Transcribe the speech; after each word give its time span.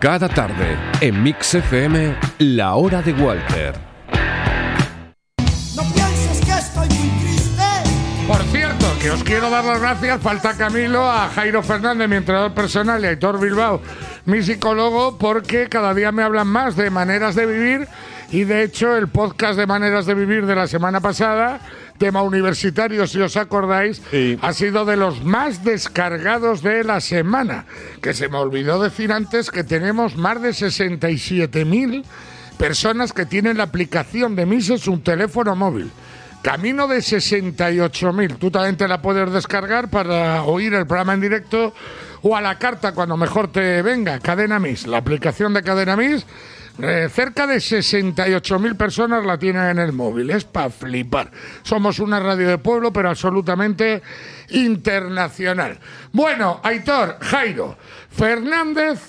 Cada 0.00 0.28
tarde, 0.28 0.76
en 1.00 1.24
Mix 1.24 1.54
FM, 1.54 2.14
La 2.38 2.74
Hora 2.74 3.02
de 3.02 3.12
Walter. 3.14 3.74
No 5.74 5.82
pienses 5.92 6.40
que 6.44 6.52
estoy 6.52 6.88
muy 6.88 7.20
triste. 7.20 7.62
Por 8.28 8.40
cierto, 8.44 8.86
que 9.02 9.10
os 9.10 9.24
quiero 9.24 9.50
dar 9.50 9.64
las 9.64 9.80
gracias, 9.80 10.20
falta 10.22 10.56
Camilo, 10.56 11.10
a 11.10 11.28
Jairo 11.30 11.64
Fernández, 11.64 12.08
mi 12.08 12.14
entrenador 12.14 12.54
personal, 12.54 13.02
y 13.02 13.06
a 13.06 13.10
Aitor 13.10 13.40
Bilbao, 13.40 13.82
mi 14.24 14.40
psicólogo, 14.40 15.18
porque 15.18 15.68
cada 15.68 15.92
día 15.94 16.12
me 16.12 16.22
hablan 16.22 16.46
más 16.46 16.76
de 16.76 16.90
maneras 16.90 17.34
de 17.34 17.46
vivir 17.46 17.88
y 18.30 18.44
de 18.44 18.62
hecho 18.62 18.96
el 18.96 19.08
podcast 19.08 19.58
de 19.58 19.66
maneras 19.66 20.06
de 20.06 20.14
vivir 20.14 20.46
de 20.46 20.54
la 20.54 20.66
semana 20.66 21.00
pasada, 21.00 21.60
tema 21.98 22.22
universitario, 22.22 23.06
si 23.06 23.20
os 23.20 23.36
acordáis, 23.36 24.00
Sí. 24.10 24.38
ha 24.40 24.52
sido 24.52 24.84
de 24.84 24.96
los 24.96 25.22
más 25.24 25.64
descargados 25.64 26.62
de 26.62 26.84
la 26.84 27.00
semana, 27.00 27.66
que 28.00 28.14
se 28.14 28.28
me 28.28 28.38
olvidó 28.38 28.82
decir 28.82 29.12
antes 29.12 29.50
que 29.50 29.64
tenemos 29.64 30.16
más 30.16 30.40
de 30.40 30.50
67.000 30.54 32.04
personas 32.56 33.12
que 33.12 33.26
tienen 33.26 33.58
la 33.58 33.64
aplicación 33.64 34.34
de 34.36 34.46
Mises 34.46 34.86
un 34.88 35.02
teléfono 35.02 35.54
móvil. 35.54 35.90
Camino 36.42 36.86
de 36.86 36.98
68.000. 36.98 38.36
Tú 38.38 38.50
también 38.50 38.76
te 38.76 38.86
la 38.88 39.02
puedes 39.02 39.30
descargar 39.32 39.90
para 39.90 40.42
oír 40.44 40.72
el 40.74 40.86
programa 40.86 41.14
en 41.14 41.20
directo 41.20 41.74
o 42.22 42.36
a 42.36 42.40
la 42.40 42.58
carta 42.58 42.92
cuando 42.92 43.16
mejor 43.16 43.50
te 43.50 43.82
venga. 43.82 44.20
Cadena 44.20 44.58
Mis, 44.60 44.86
la 44.86 44.98
aplicación 44.98 45.52
de 45.52 45.62
Cadena 45.62 45.96
Mis. 45.96 46.24
Eh, 46.80 47.08
cerca 47.12 47.46
de 47.46 47.56
68.000 47.56 48.76
personas 48.76 49.24
la 49.24 49.38
tienen 49.38 49.64
en 49.64 49.78
el 49.78 49.92
móvil. 49.92 50.30
Es 50.30 50.44
para 50.44 50.70
flipar. 50.70 51.30
Somos 51.62 51.98
una 51.98 52.20
radio 52.20 52.48
de 52.48 52.58
pueblo, 52.58 52.92
pero 52.92 53.10
absolutamente 53.10 54.02
internacional. 54.50 55.78
Bueno, 56.12 56.60
Aitor, 56.62 57.18
Jairo, 57.20 57.76
Fernández 58.10 59.00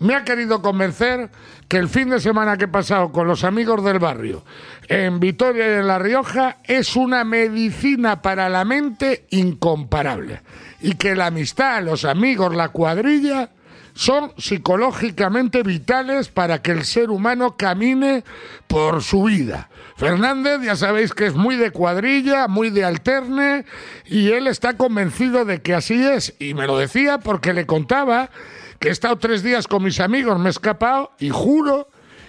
me 0.00 0.14
ha 0.14 0.24
querido 0.24 0.62
convencer 0.62 1.30
que 1.68 1.76
el 1.76 1.88
fin 1.88 2.08
de 2.08 2.20
semana 2.20 2.56
que 2.56 2.64
he 2.64 2.68
pasado 2.68 3.12
con 3.12 3.26
los 3.28 3.44
amigos 3.44 3.84
del 3.84 3.98
barrio 3.98 4.42
en 4.88 5.20
Vitoria 5.20 5.68
y 5.68 5.78
en 5.80 5.86
La 5.86 5.98
Rioja 5.98 6.58
es 6.64 6.96
una 6.96 7.24
medicina 7.24 8.22
para 8.22 8.48
la 8.48 8.64
mente 8.64 9.26
incomparable. 9.30 10.40
Y 10.80 10.94
que 10.94 11.14
la 11.14 11.26
amistad, 11.26 11.82
los 11.82 12.04
amigos, 12.04 12.54
la 12.54 12.70
cuadrilla 12.70 13.50
son 13.98 14.32
psicológicamente 14.36 15.64
vitales 15.64 16.28
para 16.28 16.62
que 16.62 16.70
el 16.70 16.84
ser 16.84 17.10
humano 17.10 17.56
camine 17.56 18.22
por 18.68 19.02
su 19.02 19.24
vida. 19.24 19.70
Fernández, 19.96 20.60
ya 20.62 20.76
sabéis 20.76 21.12
que 21.12 21.26
es 21.26 21.34
muy 21.34 21.56
de 21.56 21.72
cuadrilla, 21.72 22.46
muy 22.46 22.70
de 22.70 22.84
alterne, 22.84 23.64
y 24.06 24.28
él 24.28 24.46
está 24.46 24.76
convencido 24.76 25.44
de 25.44 25.62
que 25.62 25.74
así 25.74 26.00
es. 26.00 26.36
Y 26.38 26.54
me 26.54 26.68
lo 26.68 26.78
decía 26.78 27.18
porque 27.18 27.52
le 27.52 27.66
contaba 27.66 28.30
que 28.78 28.86
he 28.86 28.92
estado 28.92 29.18
tres 29.18 29.42
días 29.42 29.66
con 29.66 29.82
mis 29.82 29.98
amigos, 29.98 30.38
me 30.38 30.46
he 30.46 30.50
escapado 30.50 31.10
y 31.18 31.30
juro 31.30 31.88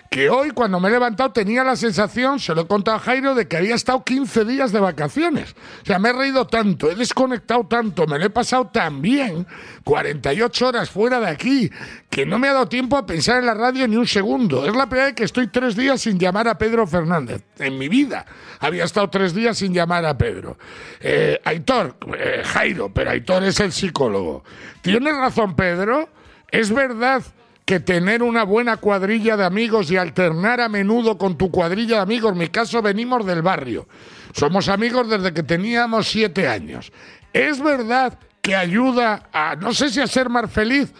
que 0.09 0.29
hoy 0.29 0.49
cuando 0.51 0.79
me 0.79 0.89
he 0.89 0.91
levantado 0.91 1.31
tenía 1.31 1.63
la 1.63 1.75
sensación, 1.75 2.39
se 2.39 2.55
lo 2.55 2.61
he 2.61 2.67
contado 2.67 2.97
a 2.97 2.99
Jairo, 2.99 3.35
de 3.35 3.47
que 3.47 3.57
había 3.57 3.75
estado 3.75 4.03
15 4.03 4.43
días 4.43 4.71
de 4.71 4.79
vacaciones. 4.79 5.55
O 5.83 5.85
sea, 5.85 5.99
me 5.99 6.09
he 6.09 6.13
reído 6.13 6.47
tanto, 6.47 6.89
he 6.89 6.95
desconectado 6.95 7.67
tanto, 7.67 8.07
me 8.07 8.17
lo 8.17 8.25
he 8.25 8.29
pasado 8.31 8.67
tan 8.67 9.01
bien, 9.03 9.45
48 9.83 10.67
horas 10.67 10.89
fuera 10.89 11.19
de 11.19 11.27
aquí, 11.27 11.69
que 12.09 12.25
no 12.25 12.39
me 12.39 12.47
ha 12.47 12.53
dado 12.53 12.67
tiempo 12.67 12.97
a 12.97 13.05
pensar 13.05 13.37
en 13.37 13.45
la 13.45 13.53
radio 13.53 13.87
ni 13.87 13.97
un 13.97 14.07
segundo. 14.07 14.65
Es 14.65 14.75
la 14.75 14.87
primera 14.87 15.05
vez 15.05 15.15
que 15.15 15.25
estoy 15.25 15.47
tres 15.47 15.75
días 15.75 16.01
sin 16.01 16.17
llamar 16.17 16.47
a 16.47 16.57
Pedro 16.57 16.87
Fernández. 16.87 17.43
En 17.59 17.77
mi 17.77 17.87
vida 17.87 18.25
había 18.59 18.85
estado 18.85 19.11
tres 19.11 19.35
días 19.35 19.59
sin 19.59 19.73
llamar 19.75 20.05
a 20.05 20.17
Pedro. 20.17 20.57
Eh, 21.01 21.39
Aitor, 21.45 21.97
eh, 22.17 22.41
Jairo, 22.45 22.91
pero 22.91 23.11
Aitor 23.11 23.43
es 23.43 23.59
el 23.59 23.71
psicólogo. 23.71 24.43
Tienes 24.81 25.15
razón, 25.15 25.55
Pedro. 25.55 26.09
Es 26.51 26.73
verdad 26.73 27.21
que 27.69 27.79
tener 27.79 28.23
una 28.23 28.45
buena 28.45 28.77
cuadrilla 28.77 29.37
de 29.37 29.45
amigos 29.45 29.91
y 29.91 29.95
alternar 29.97 30.59
a 30.59 30.67
menudo 30.69 31.19
con 31.19 31.37
tu 31.37 31.51
cuadrilla 31.51 31.97
de 31.97 32.01
amigos. 32.01 32.31
En 32.31 32.39
mi 32.39 32.47
caso 32.47 32.81
venimos 32.81 33.23
del 33.27 33.43
barrio. 33.43 33.87
Somos 34.33 34.69
amigos 34.69 35.07
desde 35.07 35.31
que 35.35 35.43
teníamos 35.43 36.07
siete 36.09 36.47
años. 36.47 36.91
Es 37.31 37.61
verdad 37.61 38.17
que 38.41 38.55
ayuda 38.55 39.29
a, 39.31 39.55
no 39.55 39.71
sé 39.71 39.91
si 39.91 40.01
a 40.01 40.07
ser 40.07 40.29
más 40.29 40.51
feliz, 40.51 40.91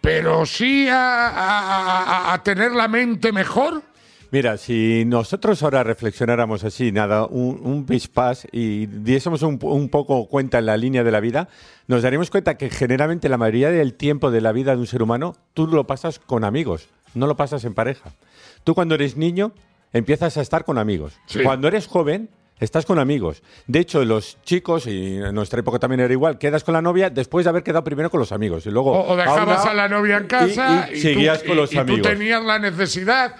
pero 0.00 0.46
sí 0.46 0.86
a, 0.88 1.26
a- 1.28 2.02
a- 2.30 2.32
a 2.34 2.42
tener 2.44 2.70
la 2.70 2.86
mente 2.86 3.32
mejor. 3.32 3.82
Mira, 4.32 4.56
si 4.56 5.04
nosotros 5.06 5.62
ahora 5.62 5.84
reflexionáramos 5.84 6.64
así, 6.64 6.90
nada, 6.90 7.26
un, 7.26 7.60
un 7.62 7.84
pispás 7.86 8.48
y 8.50 8.86
diésemos 8.86 9.42
un, 9.42 9.58
un 9.60 9.88
poco 9.90 10.26
cuenta 10.26 10.58
en 10.58 10.66
la 10.66 10.76
línea 10.78 11.04
de 11.04 11.10
la 11.12 11.20
vida, 11.20 11.48
nos 11.86 12.02
daríamos 12.02 12.30
cuenta 12.30 12.56
que 12.56 12.70
generalmente 12.70 13.28
la 13.28 13.36
mayoría 13.36 13.70
del 13.70 13.92
tiempo 13.92 14.30
de 14.30 14.40
la 14.40 14.52
vida 14.52 14.72
de 14.74 14.78
un 14.80 14.86
ser 14.86 15.02
humano 15.02 15.36
tú 15.52 15.66
lo 15.66 15.84
pasas 15.86 16.18
con 16.18 16.44
amigos, 16.44 16.88
no 17.14 17.26
lo 17.26 17.36
pasas 17.36 17.64
en 17.64 17.74
pareja. 17.74 18.10
Tú 18.64 18.74
cuando 18.74 18.94
eres 18.94 19.16
niño 19.18 19.52
empiezas 19.92 20.38
a 20.38 20.40
estar 20.40 20.64
con 20.64 20.78
amigos. 20.78 21.12
Sí. 21.26 21.40
Cuando 21.42 21.68
eres 21.68 21.86
joven 21.86 22.30
estás 22.58 22.86
con 22.86 23.00
amigos. 23.00 23.42
De 23.66 23.80
hecho, 23.80 24.04
los 24.04 24.38
chicos, 24.44 24.86
y 24.86 25.16
en 25.16 25.34
nuestra 25.34 25.58
época 25.58 25.80
también 25.80 25.98
era 25.98 26.12
igual, 26.12 26.38
quedas 26.38 26.62
con 26.62 26.74
la 26.74 26.80
novia 26.80 27.10
después 27.10 27.44
de 27.44 27.50
haber 27.50 27.64
quedado 27.64 27.82
primero 27.82 28.08
con 28.08 28.20
los 28.20 28.30
amigos. 28.30 28.64
Y 28.66 28.70
luego 28.70 28.92
O, 28.92 29.12
o 29.12 29.16
dejabas 29.16 29.62
una- 29.64 29.70
a 29.72 29.74
la 29.74 29.88
novia 29.88 30.16
en 30.18 30.26
casa 30.28 30.88
y, 30.92 30.94
y 30.96 31.00
seguías 31.00 31.42
tú, 31.42 31.48
con 31.48 31.56
los 31.56 31.72
y- 31.72 31.74
y 31.74 31.78
amigos. 31.80 32.02
tú 32.02 32.08
tenías 32.08 32.42
la 32.44 32.60
necesidad, 32.60 33.34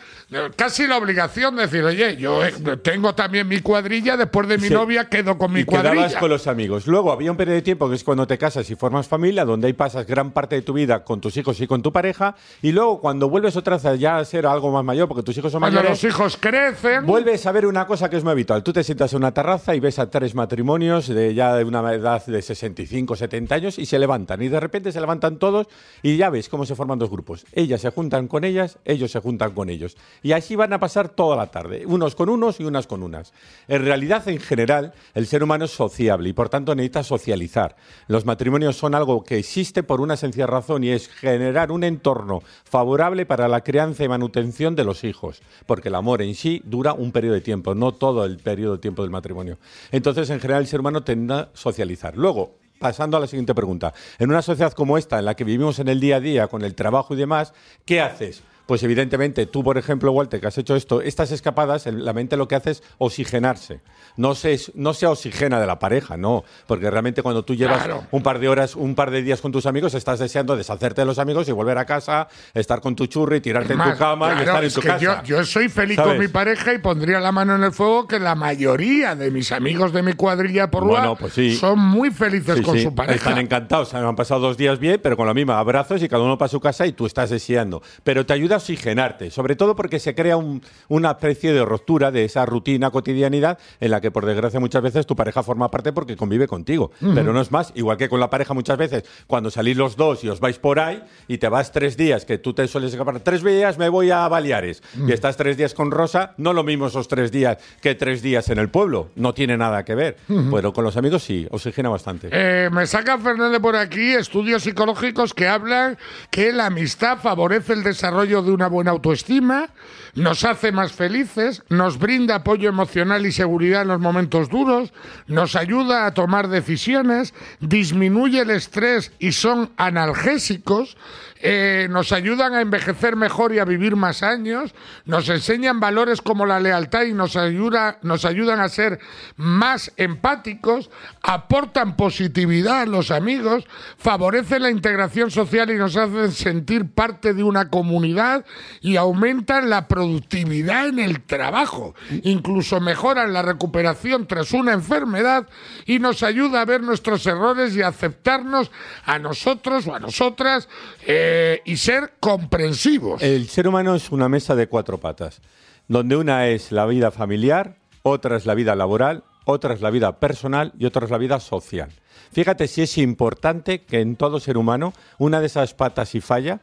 casi 0.56 0.86
la 0.86 0.96
obligación 0.98 1.56
de 1.56 1.62
decir, 1.62 1.84
oye, 1.84 2.16
yo 2.16 2.44
eh, 2.44 2.52
tengo 2.82 3.14
también 3.14 3.46
mi 3.48 3.60
cuadrilla, 3.60 4.16
después 4.16 4.48
de 4.48 4.58
mi 4.58 4.68
Sí. 4.68 4.74
novia 4.74 5.08
quedo 5.08 5.36
con 5.38 5.52
mi 5.52 5.60
y 5.60 5.64
quedabas 5.64 5.92
cuadrilla. 5.92 6.20
con 6.20 6.30
los 6.30 6.46
amigos. 6.46 6.86
Luego 6.86 7.12
había 7.12 7.30
un 7.30 7.36
periodo 7.36 7.56
de 7.56 7.62
tiempo 7.62 7.88
que 7.88 7.96
es 7.96 8.04
cuando 8.04 8.26
te 8.26 8.38
casas 8.38 8.68
y 8.70 8.74
formas 8.76 9.08
familia, 9.08 9.44
donde 9.44 9.66
ahí 9.66 9.72
pasas 9.72 10.06
gran 10.06 10.30
parte 10.30 10.56
de 10.56 10.62
tu 10.62 10.72
vida 10.72 11.04
con 11.04 11.20
tus 11.20 11.36
hijos 11.36 11.60
y 11.60 11.66
con 11.66 11.82
tu 11.82 11.92
pareja. 11.92 12.34
Y 12.62 12.72
luego 12.72 13.00
cuando 13.00 13.28
vuelves 13.28 13.56
otra 13.56 13.76
vez 13.76 13.84
a 13.84 13.94
ya 13.96 14.24
ser 14.24 14.46
algo 14.46 14.70
más 14.72 14.84
mayor, 14.84 15.08
porque 15.08 15.22
tus 15.22 15.36
hijos 15.38 15.52
son 15.52 15.60
Cuando 15.60 15.80
mayores, 15.80 16.02
los 16.02 16.10
hijos 16.12 16.36
crecen, 16.38 17.06
vuelves 17.06 17.46
a 17.46 17.52
ver 17.52 17.66
una 17.66 17.86
cosa 17.86 18.08
que 18.10 18.16
es 18.16 18.24
muy 18.24 18.32
habitual. 18.32 18.62
Tú 18.62 18.72
te 18.72 18.82
sientas 18.84 19.12
en 19.12 19.18
una 19.18 19.32
terraza 19.32 19.74
y 19.74 19.80
ves 19.80 19.98
a 19.98 20.10
tres 20.10 20.34
matrimonios 20.34 21.08
de 21.08 21.34
ya 21.34 21.54
de 21.56 21.64
una 21.64 21.92
edad 21.92 22.24
de 22.26 22.40
65, 22.42 23.16
70 23.16 23.54
años 23.54 23.78
y 23.78 23.86
se 23.86 23.98
levantan. 23.98 24.40
Y 24.42 24.48
de 24.48 24.60
repente 24.60 24.92
se 24.92 25.00
levantan 25.00 25.38
todos 25.38 25.66
y 26.02 26.16
ya 26.16 26.30
ves 26.30 26.48
cómo 26.48 26.64
se 26.66 26.74
forman 26.74 26.98
dos 26.98 27.10
grupos. 27.10 27.44
Ellas 27.52 27.80
se 27.80 27.90
juntan 27.90 28.28
con 28.28 28.44
ellas, 28.44 28.78
ellos 28.84 29.10
se 29.10 29.20
juntan 29.20 29.52
con 29.52 29.68
ellos. 29.70 29.96
Y 30.22 30.32
así 30.32 30.56
van 30.56 30.72
a 30.72 30.78
pasar 30.78 31.08
toda 31.08 31.36
la 31.36 31.48
tarde, 31.48 31.84
unos 31.86 32.14
con 32.14 32.28
unos 32.28 32.60
y 32.60 32.64
unas 32.64 32.86
con 32.86 33.02
unas. 33.02 33.32
En 33.68 33.84
realidad, 33.84 34.26
en 34.28 34.38
general, 34.38 34.92
el 35.14 35.26
ser 35.26 35.42
humano 35.42 35.64
es 35.64 35.72
sociable 35.72 36.28
y 36.28 36.32
por 36.32 36.48
tanto 36.48 36.74
necesita 36.74 37.02
socializar. 37.02 37.76
Los 38.06 38.24
matrimonios 38.24 38.76
son 38.76 38.94
algo 38.94 39.24
que 39.24 39.38
existe 39.38 39.82
por 39.82 40.00
una 40.00 40.16
sencilla 40.16 40.46
razón 40.46 40.84
y 40.84 40.90
es 40.90 41.08
generar 41.08 41.72
un 41.72 41.84
entorno 41.84 42.42
favorable 42.64 43.26
para 43.26 43.48
la 43.48 43.62
crianza 43.62 44.04
y 44.04 44.08
manutención 44.08 44.76
de 44.76 44.84
los 44.84 45.04
hijos, 45.04 45.42
porque 45.66 45.88
el 45.88 45.94
amor 45.94 46.22
en 46.22 46.34
sí 46.34 46.62
dura 46.64 46.92
un 46.92 47.12
periodo 47.12 47.34
de 47.34 47.40
tiempo, 47.40 47.74
no 47.74 47.92
todo 47.92 48.24
el 48.24 48.38
periodo 48.38 48.74
de 48.74 48.78
tiempo 48.78 49.02
del 49.02 49.10
matrimonio. 49.10 49.58
Entonces, 49.90 50.30
en 50.30 50.40
general, 50.40 50.62
el 50.62 50.68
ser 50.68 50.80
humano 50.80 51.02
tende 51.02 51.34
a 51.34 51.48
socializar. 51.52 52.16
Luego, 52.16 52.54
pasando 52.78 53.16
a 53.16 53.20
la 53.20 53.26
siguiente 53.26 53.54
pregunta, 53.54 53.94
en 54.18 54.30
una 54.30 54.42
sociedad 54.42 54.72
como 54.72 54.98
esta, 54.98 55.18
en 55.18 55.24
la 55.24 55.34
que 55.34 55.44
vivimos 55.44 55.78
en 55.78 55.88
el 55.88 56.00
día 56.00 56.16
a 56.16 56.20
día, 56.20 56.48
con 56.48 56.62
el 56.62 56.74
trabajo 56.74 57.14
y 57.14 57.16
demás, 57.16 57.54
¿qué 57.84 58.00
haces? 58.00 58.42
Pues 58.66 58.82
evidentemente, 58.84 59.46
tú, 59.46 59.64
por 59.64 59.76
ejemplo, 59.76 60.12
Walter, 60.12 60.40
que 60.40 60.46
has 60.46 60.56
hecho 60.56 60.76
esto, 60.76 61.00
estas 61.02 61.32
escapadas, 61.32 61.86
la 61.86 62.12
mente 62.12 62.36
lo 62.36 62.46
que 62.48 62.54
hace 62.54 62.70
es 62.70 62.82
oxigenarse. 62.98 63.80
No 64.16 64.34
se, 64.34 64.58
no 64.74 64.94
se 64.94 65.06
oxigena 65.06 65.58
de 65.60 65.66
la 65.66 65.78
pareja, 65.78 66.16
no. 66.16 66.44
Porque 66.66 66.90
realmente 66.90 67.22
cuando 67.22 67.44
tú 67.44 67.54
llevas 67.54 67.78
Claro. 67.84 68.04
un 68.10 68.22
par 68.22 68.38
de 68.38 68.48
horas, 68.48 68.76
un 68.76 68.94
par 68.94 69.10
de 69.10 69.22
días 69.22 69.40
con 69.40 69.50
tus 69.52 69.66
amigos, 69.66 69.94
estás 69.94 70.18
deseando 70.20 70.56
deshacerte 70.56 71.00
de 71.00 71.06
los 71.06 71.18
amigos 71.18 71.48
y 71.48 71.52
volver 71.52 71.76
a 71.78 71.84
casa, 71.86 72.28
estar 72.54 72.80
con 72.80 72.94
tu 72.94 73.06
churri, 73.06 73.40
tirarte 73.40 73.72
en 73.72 73.78
Más, 73.78 73.92
tu 73.94 73.98
cama 73.98 74.34
y 74.36 74.40
estar 74.40 74.58
en 74.62 74.66
es 74.68 74.74
tu 74.74 74.80
que 74.80 74.88
casa. 74.88 75.22
Yo, 75.24 75.38
yo 75.38 75.44
soy 75.44 75.68
feliz 75.68 75.98
con 75.98 76.18
mi 76.18 76.28
pareja 76.28 76.72
y 76.72 76.78
pondría 76.78 77.20
la 77.20 77.32
mano 77.32 77.56
en 77.56 77.64
el 77.64 77.72
fuego 77.72 78.06
que 78.06 78.20
la 78.20 78.34
mayoría 78.34 79.14
de 79.16 79.30
mis 79.30 79.50
amigos 79.52 79.92
de 79.92 80.02
mi 80.02 80.12
cuadrilla 80.12 80.70
por 80.70 80.84
Bueno, 80.84 81.06
Rua 81.08 81.16
pues 81.16 81.32
sí. 81.32 81.54
son 81.56 81.78
muy 81.78 82.10
felices 82.10 82.56
Sí, 82.58 82.62
con 82.62 82.76
sí, 82.76 82.84
su 82.84 82.94
pareja. 82.94 83.16
Están 83.16 83.38
encantados, 83.38 83.92
han 83.94 84.14
pasado 84.16 84.40
dos 84.40 84.56
días 84.56 84.78
bien, 84.78 85.00
pero 85.02 85.16
con 85.16 85.26
la 85.26 85.34
misma 85.34 85.58
abrazos 85.58 86.02
y 86.02 86.08
cada 86.08 86.22
uno 86.22 86.38
para 86.38 86.48
su 86.48 86.60
casa 86.60 86.86
y 86.86 86.92
tú 86.92 87.06
estás 87.06 87.30
deseando. 87.30 87.82
Pero 88.04 88.24
te 88.26 88.32
ayuda 88.34 88.51
ayuda 88.52 88.56
a 88.56 88.58
oxigenarte, 88.58 89.30
sobre 89.30 89.56
todo 89.56 89.74
porque 89.74 89.98
se 89.98 90.14
crea 90.14 90.36
un- 90.36 90.62
una 90.88 91.12
especie 91.12 91.52
de 91.52 91.64
ruptura 91.64 92.10
de 92.10 92.24
esa 92.24 92.44
rutina, 92.46 92.90
cotidianidad, 92.90 93.58
en 93.80 93.90
la 93.90 94.00
que 94.00 94.10
por 94.10 94.26
desgracia 94.26 94.60
muchas 94.60 94.82
veces 94.82 95.06
tu 95.06 95.16
pareja 95.16 95.42
forma 95.42 95.70
parte 95.70 95.92
porque 95.92 96.16
convive 96.16 96.46
contigo. 96.46 96.90
Pero 97.00 97.32
no 97.32 97.40
es 97.40 97.50
más, 97.50 97.72
igual 97.74 97.96
que 97.96 98.08
con 98.08 98.20
la 98.20 98.28
pareja 98.30 98.54
muchas 98.54 98.76
veces, 98.76 99.04
cuando 99.26 99.50
salís 99.50 99.76
los 99.76 99.96
dos 99.96 100.22
y 100.24 100.28
os 100.28 100.40
vais 100.40 100.58
por 100.58 100.78
ahí 100.80 101.02
y 101.28 101.38
te 101.38 101.48
vas 101.48 101.72
tres 101.72 101.96
días, 101.96 102.24
que 102.24 102.38
tú 102.38 102.52
te 102.52 102.66
sueles 102.68 102.92
escapar, 102.92 103.20
tres 103.20 103.42
días 103.42 103.78
me 103.78 103.88
voy 103.88 104.10
a 104.10 104.28
Baleares 104.28 104.82
y 105.06 105.12
estás 105.12 105.36
tres 105.36 105.56
días 105.56 105.74
con 105.74 105.90
Rosa, 105.90 106.34
no 106.36 106.52
lo 106.52 106.62
mismo 106.64 106.86
esos 106.86 107.08
tres 107.08 107.30
días 107.32 107.58
que 107.80 107.94
tres 107.94 108.22
días 108.22 108.48
en 108.50 108.58
el 108.58 108.68
pueblo, 108.68 109.08
no 109.16 109.32
tiene 109.34 109.56
nada 109.56 109.84
que 109.84 109.94
ver. 109.94 110.16
Pero 110.50 110.72
con 110.72 110.84
los 110.84 110.96
amigos 110.96 111.22
sí, 111.22 111.46
oxigena 111.50 111.88
bastante. 111.88 112.28
Eh, 112.30 112.68
me 112.70 112.86
saca 112.86 113.18
Fernández 113.18 113.60
por 113.60 113.76
aquí 113.76 114.12
estudios 114.12 114.62
psicológicos 114.62 115.34
que 115.34 115.48
hablan 115.48 115.96
que 116.30 116.52
la 116.52 116.66
amistad 116.66 117.18
favorece 117.18 117.72
el 117.72 117.82
desarrollo 117.82 118.41
de 118.42 118.52
una 118.52 118.68
buena 118.68 118.90
autoestima, 118.90 119.68
nos 120.14 120.44
hace 120.44 120.72
más 120.72 120.92
felices, 120.92 121.62
nos 121.68 121.98
brinda 121.98 122.36
apoyo 122.36 122.68
emocional 122.68 123.24
y 123.26 123.32
seguridad 123.32 123.82
en 123.82 123.88
los 123.88 124.00
momentos 124.00 124.48
duros, 124.48 124.92
nos 125.26 125.56
ayuda 125.56 126.06
a 126.06 126.14
tomar 126.14 126.48
decisiones, 126.48 127.34
disminuye 127.60 128.40
el 128.40 128.50
estrés 128.50 129.12
y 129.18 129.32
son 129.32 129.70
analgésicos, 129.76 130.96
eh, 131.44 131.88
nos 131.90 132.12
ayudan 132.12 132.54
a 132.54 132.60
envejecer 132.60 133.16
mejor 133.16 133.52
y 133.52 133.58
a 133.58 133.64
vivir 133.64 133.96
más 133.96 134.22
años, 134.22 134.72
nos 135.06 135.28
enseñan 135.28 135.80
valores 135.80 136.22
como 136.22 136.46
la 136.46 136.60
lealtad 136.60 137.02
y 137.02 137.14
nos, 137.14 137.34
ayuda, 137.34 137.98
nos 138.02 138.24
ayudan 138.24 138.60
a 138.60 138.68
ser 138.68 139.00
más 139.36 139.90
empáticos, 139.96 140.88
aportan 141.20 141.96
positividad 141.96 142.82
a 142.82 142.86
los 142.86 143.10
amigos, 143.10 143.64
favorecen 143.98 144.62
la 144.62 144.70
integración 144.70 145.32
social 145.32 145.68
y 145.70 145.74
nos 145.74 145.96
hacen 145.96 146.30
sentir 146.30 146.88
parte 146.88 147.34
de 147.34 147.42
una 147.42 147.68
comunidad 147.70 148.31
y 148.80 148.96
aumentan 148.96 149.70
la 149.70 149.88
productividad 149.88 150.88
en 150.88 150.98
el 150.98 151.22
trabajo, 151.22 151.94
incluso 152.22 152.80
mejoran 152.80 153.32
la 153.32 153.42
recuperación 153.42 154.26
tras 154.26 154.52
una 154.52 154.72
enfermedad 154.72 155.48
y 155.86 155.98
nos 155.98 156.22
ayuda 156.22 156.60
a 156.60 156.64
ver 156.64 156.82
nuestros 156.82 157.26
errores 157.26 157.74
y 157.76 157.82
aceptarnos 157.82 158.70
a 159.04 159.18
nosotros 159.18 159.86
o 159.86 159.94
a 159.94 160.00
nosotras 160.00 160.68
eh, 161.06 161.60
y 161.64 161.76
ser 161.76 162.14
comprensivos. 162.20 163.22
El 163.22 163.48
ser 163.48 163.68
humano 163.68 163.94
es 163.94 164.10
una 164.10 164.28
mesa 164.28 164.54
de 164.54 164.68
cuatro 164.68 164.98
patas, 164.98 165.40
donde 165.88 166.16
una 166.16 166.48
es 166.48 166.72
la 166.72 166.86
vida 166.86 167.10
familiar, 167.10 167.76
otra 168.02 168.36
es 168.36 168.46
la 168.46 168.54
vida 168.54 168.74
laboral, 168.74 169.24
otra 169.44 169.74
es 169.74 169.80
la 169.80 169.90
vida 169.90 170.18
personal 170.18 170.72
y 170.78 170.86
otra 170.86 171.04
es 171.04 171.10
la 171.10 171.18
vida 171.18 171.40
social. 171.40 171.90
Fíjate 172.32 172.68
si 172.68 172.82
es 172.82 172.98
importante 172.98 173.82
que 173.82 174.00
en 174.00 174.16
todo 174.16 174.40
ser 174.40 174.56
humano 174.56 174.92
una 175.18 175.40
de 175.40 175.46
esas 175.46 175.74
patas 175.74 176.10
si 176.10 176.20
falla, 176.20 176.60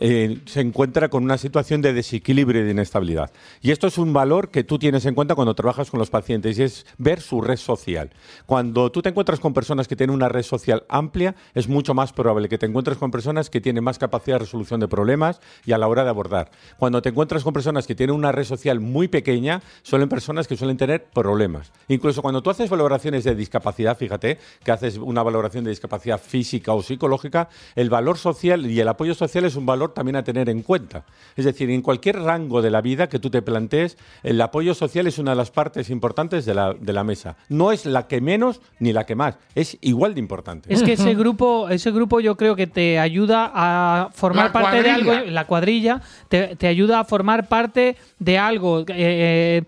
eh, 0.00 0.38
se 0.46 0.60
encuentra 0.60 1.08
con 1.08 1.24
una 1.24 1.38
situación 1.38 1.82
de 1.82 1.92
desequilibrio 1.92 2.62
y 2.62 2.64
de 2.64 2.70
inestabilidad. 2.70 3.30
Y 3.60 3.70
esto 3.70 3.86
es 3.86 3.98
un 3.98 4.12
valor 4.12 4.50
que 4.50 4.64
tú 4.64 4.78
tienes 4.78 5.04
en 5.06 5.14
cuenta 5.14 5.34
cuando 5.34 5.54
trabajas 5.54 5.90
con 5.90 5.98
los 5.98 6.10
pacientes 6.10 6.58
y 6.58 6.62
es 6.62 6.86
ver 6.98 7.20
su 7.20 7.40
red 7.40 7.56
social. 7.56 8.10
Cuando 8.46 8.90
tú 8.90 9.02
te 9.02 9.08
encuentras 9.08 9.40
con 9.40 9.54
personas 9.54 9.88
que 9.88 9.96
tienen 9.96 10.14
una 10.14 10.28
red 10.28 10.42
social 10.42 10.84
amplia, 10.88 11.34
es 11.54 11.68
mucho 11.68 11.94
más 11.94 12.12
probable 12.12 12.48
que 12.48 12.58
te 12.58 12.66
encuentres 12.66 12.98
con 12.98 13.10
personas 13.10 13.50
que 13.50 13.60
tienen 13.60 13.84
más 13.84 13.98
capacidad 13.98 14.36
de 14.36 14.44
resolución 14.44 14.80
de 14.80 14.88
problemas 14.88 15.40
y 15.66 15.72
a 15.72 15.78
la 15.78 15.88
hora 15.88 16.04
de 16.04 16.10
abordar. 16.10 16.50
Cuando 16.78 17.02
te 17.02 17.08
encuentras 17.08 17.42
con 17.42 17.52
personas 17.52 17.86
que 17.86 17.94
tienen 17.94 18.14
una 18.14 18.32
red 18.32 18.44
social 18.44 18.80
muy 18.80 19.08
pequeña, 19.08 19.62
suelen 19.82 20.08
personas 20.08 20.46
que 20.46 20.56
suelen 20.56 20.76
tener 20.76 21.04
problemas. 21.04 21.72
Incluso 21.88 22.22
cuando 22.22 22.42
tú 22.42 22.50
haces 22.50 22.70
valoraciones 22.70 23.24
de 23.24 23.34
discapacidad, 23.34 23.96
fíjate 23.96 24.38
que 24.64 24.72
haces 24.72 24.96
una 24.96 25.22
valoración 25.22 25.64
de 25.64 25.70
discapacidad 25.70 26.20
física 26.20 26.72
o 26.72 26.82
psicológica, 26.82 27.48
el 27.74 27.90
valor 27.90 28.18
social 28.18 28.66
y 28.66 28.80
el 28.80 28.88
apoyo 28.88 29.14
social 29.14 29.44
es 29.44 29.56
un 29.56 29.66
valor 29.66 29.87
también 29.94 30.16
a 30.16 30.24
tener 30.24 30.48
en 30.48 30.62
cuenta. 30.62 31.04
Es 31.36 31.44
decir, 31.44 31.70
en 31.70 31.82
cualquier 31.82 32.20
rango 32.20 32.62
de 32.62 32.70
la 32.70 32.80
vida 32.80 33.08
que 33.08 33.18
tú 33.18 33.30
te 33.30 33.42
plantees, 33.42 33.96
el 34.22 34.40
apoyo 34.40 34.74
social 34.74 35.06
es 35.06 35.18
una 35.18 35.32
de 35.32 35.36
las 35.36 35.50
partes 35.50 35.90
importantes 35.90 36.44
de 36.44 36.54
la, 36.54 36.74
de 36.74 36.92
la 36.92 37.04
mesa. 37.04 37.36
No 37.48 37.72
es 37.72 37.86
la 37.86 38.06
que 38.06 38.20
menos 38.20 38.60
ni 38.78 38.92
la 38.92 39.06
que 39.06 39.14
más, 39.14 39.36
es 39.54 39.78
igual 39.80 40.14
de 40.14 40.20
importante. 40.20 40.72
Es 40.72 40.82
que 40.82 40.92
ese 40.92 41.14
grupo, 41.14 41.68
ese 41.68 41.90
grupo 41.90 42.20
yo 42.20 42.36
creo 42.36 42.56
que 42.56 42.66
te 42.66 42.98
ayuda 42.98 43.50
a 43.54 44.10
formar 44.12 44.46
La 44.46 44.52
parte 44.52 44.82
de 44.82 44.90
algo, 44.90 45.12
la 45.12 45.46
cuadrilla, 45.46 46.00
te, 46.28 46.56
te 46.56 46.66
ayuda 46.66 47.00
a 47.00 47.04
formar 47.04 47.48
parte 47.48 47.96
de 48.18 48.38
algo. 48.38 48.84
Eh, 48.88 49.62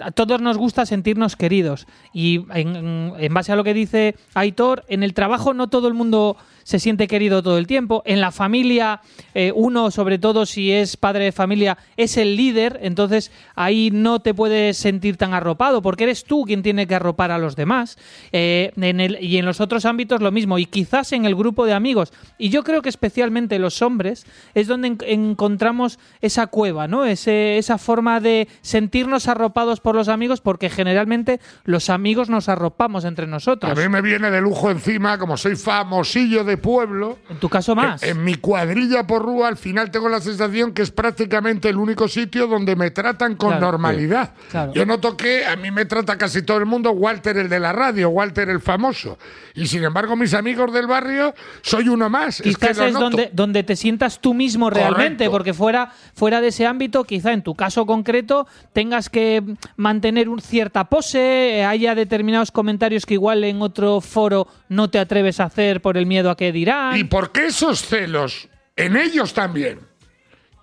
a 0.00 0.10
todos 0.10 0.40
nos 0.40 0.56
gusta 0.56 0.86
sentirnos 0.86 1.36
queridos. 1.36 1.86
Y 2.12 2.44
en, 2.54 3.12
en 3.18 3.34
base 3.34 3.52
a 3.52 3.56
lo 3.56 3.64
que 3.64 3.74
dice 3.74 4.14
Aitor, 4.34 4.84
en 4.88 5.02
el 5.02 5.14
trabajo 5.14 5.54
no 5.54 5.68
todo 5.68 5.88
el 5.88 5.94
mundo 5.94 6.36
se 6.66 6.80
siente 6.80 7.06
querido 7.06 7.44
todo 7.44 7.58
el 7.58 7.68
tiempo. 7.68 8.02
En 8.06 8.20
la 8.20 8.32
familia, 8.32 9.00
eh, 9.34 9.52
uno, 9.54 9.92
sobre 9.92 10.18
todo 10.18 10.46
si 10.46 10.72
es 10.72 10.96
padre 10.96 11.22
de 11.26 11.30
familia, 11.32 11.78
es 11.96 12.16
el 12.16 12.34
líder, 12.34 12.80
entonces 12.82 13.30
ahí 13.54 13.90
no 13.92 14.18
te 14.18 14.34
puedes 14.34 14.76
sentir 14.76 15.16
tan 15.16 15.32
arropado, 15.32 15.80
porque 15.80 16.02
eres 16.02 16.24
tú 16.24 16.42
quien 16.44 16.64
tiene 16.64 16.88
que 16.88 16.96
arropar 16.96 17.30
a 17.30 17.38
los 17.38 17.54
demás. 17.54 17.96
Eh, 18.32 18.72
en 18.76 18.98
el, 18.98 19.22
y 19.22 19.36
en 19.38 19.44
los 19.46 19.60
otros 19.60 19.84
ámbitos 19.84 20.20
lo 20.20 20.32
mismo, 20.32 20.58
y 20.58 20.66
quizás 20.66 21.12
en 21.12 21.24
el 21.24 21.36
grupo 21.36 21.66
de 21.66 21.72
amigos. 21.72 22.12
Y 22.36 22.48
yo 22.48 22.64
creo 22.64 22.82
que 22.82 22.88
especialmente 22.88 23.60
los 23.60 23.80
hombres 23.80 24.26
es 24.54 24.66
donde 24.66 24.88
en- 24.88 24.98
encontramos 25.06 26.00
esa 26.20 26.48
cueva, 26.48 26.88
¿no? 26.88 27.04
Ese, 27.04 27.58
esa 27.58 27.78
forma 27.78 28.18
de 28.18 28.48
sentirnos 28.62 29.28
arropados 29.28 29.78
por 29.78 29.94
los 29.94 30.08
amigos, 30.08 30.40
porque 30.40 30.68
generalmente 30.68 31.38
los 31.62 31.90
amigos 31.90 32.28
nos 32.28 32.48
arropamos 32.48 33.04
entre 33.04 33.26
A 33.26 33.28
nosotros. 33.28 33.78
mí 33.78 33.88
me 33.88 34.02
viene 34.02 34.32
de 34.32 34.40
lujo 34.40 34.68
encima, 34.68 35.16
como 35.16 35.36
soy 35.36 35.54
famosillo 35.54 36.42
de 36.42 36.55
pueblo. 36.56 37.18
En 37.30 37.38
tu 37.38 37.48
caso 37.48 37.74
más. 37.74 38.02
En, 38.02 38.16
en 38.18 38.24
mi 38.24 38.34
cuadrilla 38.36 39.06
por 39.06 39.22
Rúa, 39.22 39.48
al 39.48 39.56
final 39.56 39.90
tengo 39.90 40.08
la 40.08 40.20
sensación 40.20 40.72
que 40.72 40.82
es 40.82 40.90
prácticamente 40.90 41.68
el 41.68 41.76
único 41.76 42.08
sitio 42.08 42.46
donde 42.46 42.76
me 42.76 42.90
tratan 42.90 43.36
con 43.36 43.50
Claro. 43.50 43.66
normalidad. 43.72 44.32
Claro. 44.50 44.72
Yo 44.74 44.84
noto 44.86 45.16
que 45.16 45.44
a 45.46 45.56
mí 45.56 45.70
me 45.70 45.84
trata 45.84 46.16
casi 46.18 46.42
todo 46.42 46.58
el 46.58 46.66
mundo 46.66 46.90
Walter 46.92 47.36
el 47.36 47.48
de 47.48 47.60
la 47.60 47.72
radio, 47.72 48.08
Walter 48.10 48.48
el 48.48 48.60
famoso. 48.60 49.18
Y 49.54 49.66
sin 49.66 49.84
embargo, 49.84 50.16
mis 50.16 50.34
amigos 50.34 50.72
del 50.72 50.86
barrio, 50.86 51.34
soy 51.62 51.88
uno 51.88 52.10
más. 52.10 52.40
es 52.40 52.42
que 52.58 52.68
Quizás 52.68 52.78
es, 52.78 52.92
donde, 52.92 53.30
donde 53.32 53.62
te 53.62 53.76
sientas 53.76 54.20
tú 54.20 54.34
mismo 54.34 54.68
realmente, 54.70 55.24
Correcto. 55.24 55.30
porque 55.30 55.54
fuera, 55.54 55.92
fuera 56.14 56.40
de 56.40 56.48
ese 56.48 56.66
ámbito, 56.66 57.04
quizá 57.04 57.32
en 57.32 57.42
tu 57.42 57.54
caso 57.54 57.86
concreto, 57.86 58.46
tengas 58.72 59.08
que 59.08 59.42
mantener 59.76 60.28
un 60.28 60.40
cierta 60.40 60.84
pose, 60.84 61.58
eh, 61.58 61.64
haya 61.64 61.94
determinados 61.94 62.50
comentarios 62.50 63.06
que 63.06 63.14
igual 63.14 63.44
en 63.44 63.62
otro 63.62 64.00
foro 64.00 64.46
no 64.68 64.90
te 64.90 64.98
atreves 64.98 65.40
a 65.40 65.44
hacer 65.44 65.80
por 65.80 65.96
el 65.96 66.06
miedo 66.06 66.30
a 66.30 66.36
que 66.36 66.45
dirán. 66.52 66.96
¿Y 66.96 67.04
por 67.04 67.32
qué 67.32 67.46
esos 67.46 67.82
celos? 67.82 68.48
En 68.76 68.96
ellos 68.96 69.32
también. 69.34 69.80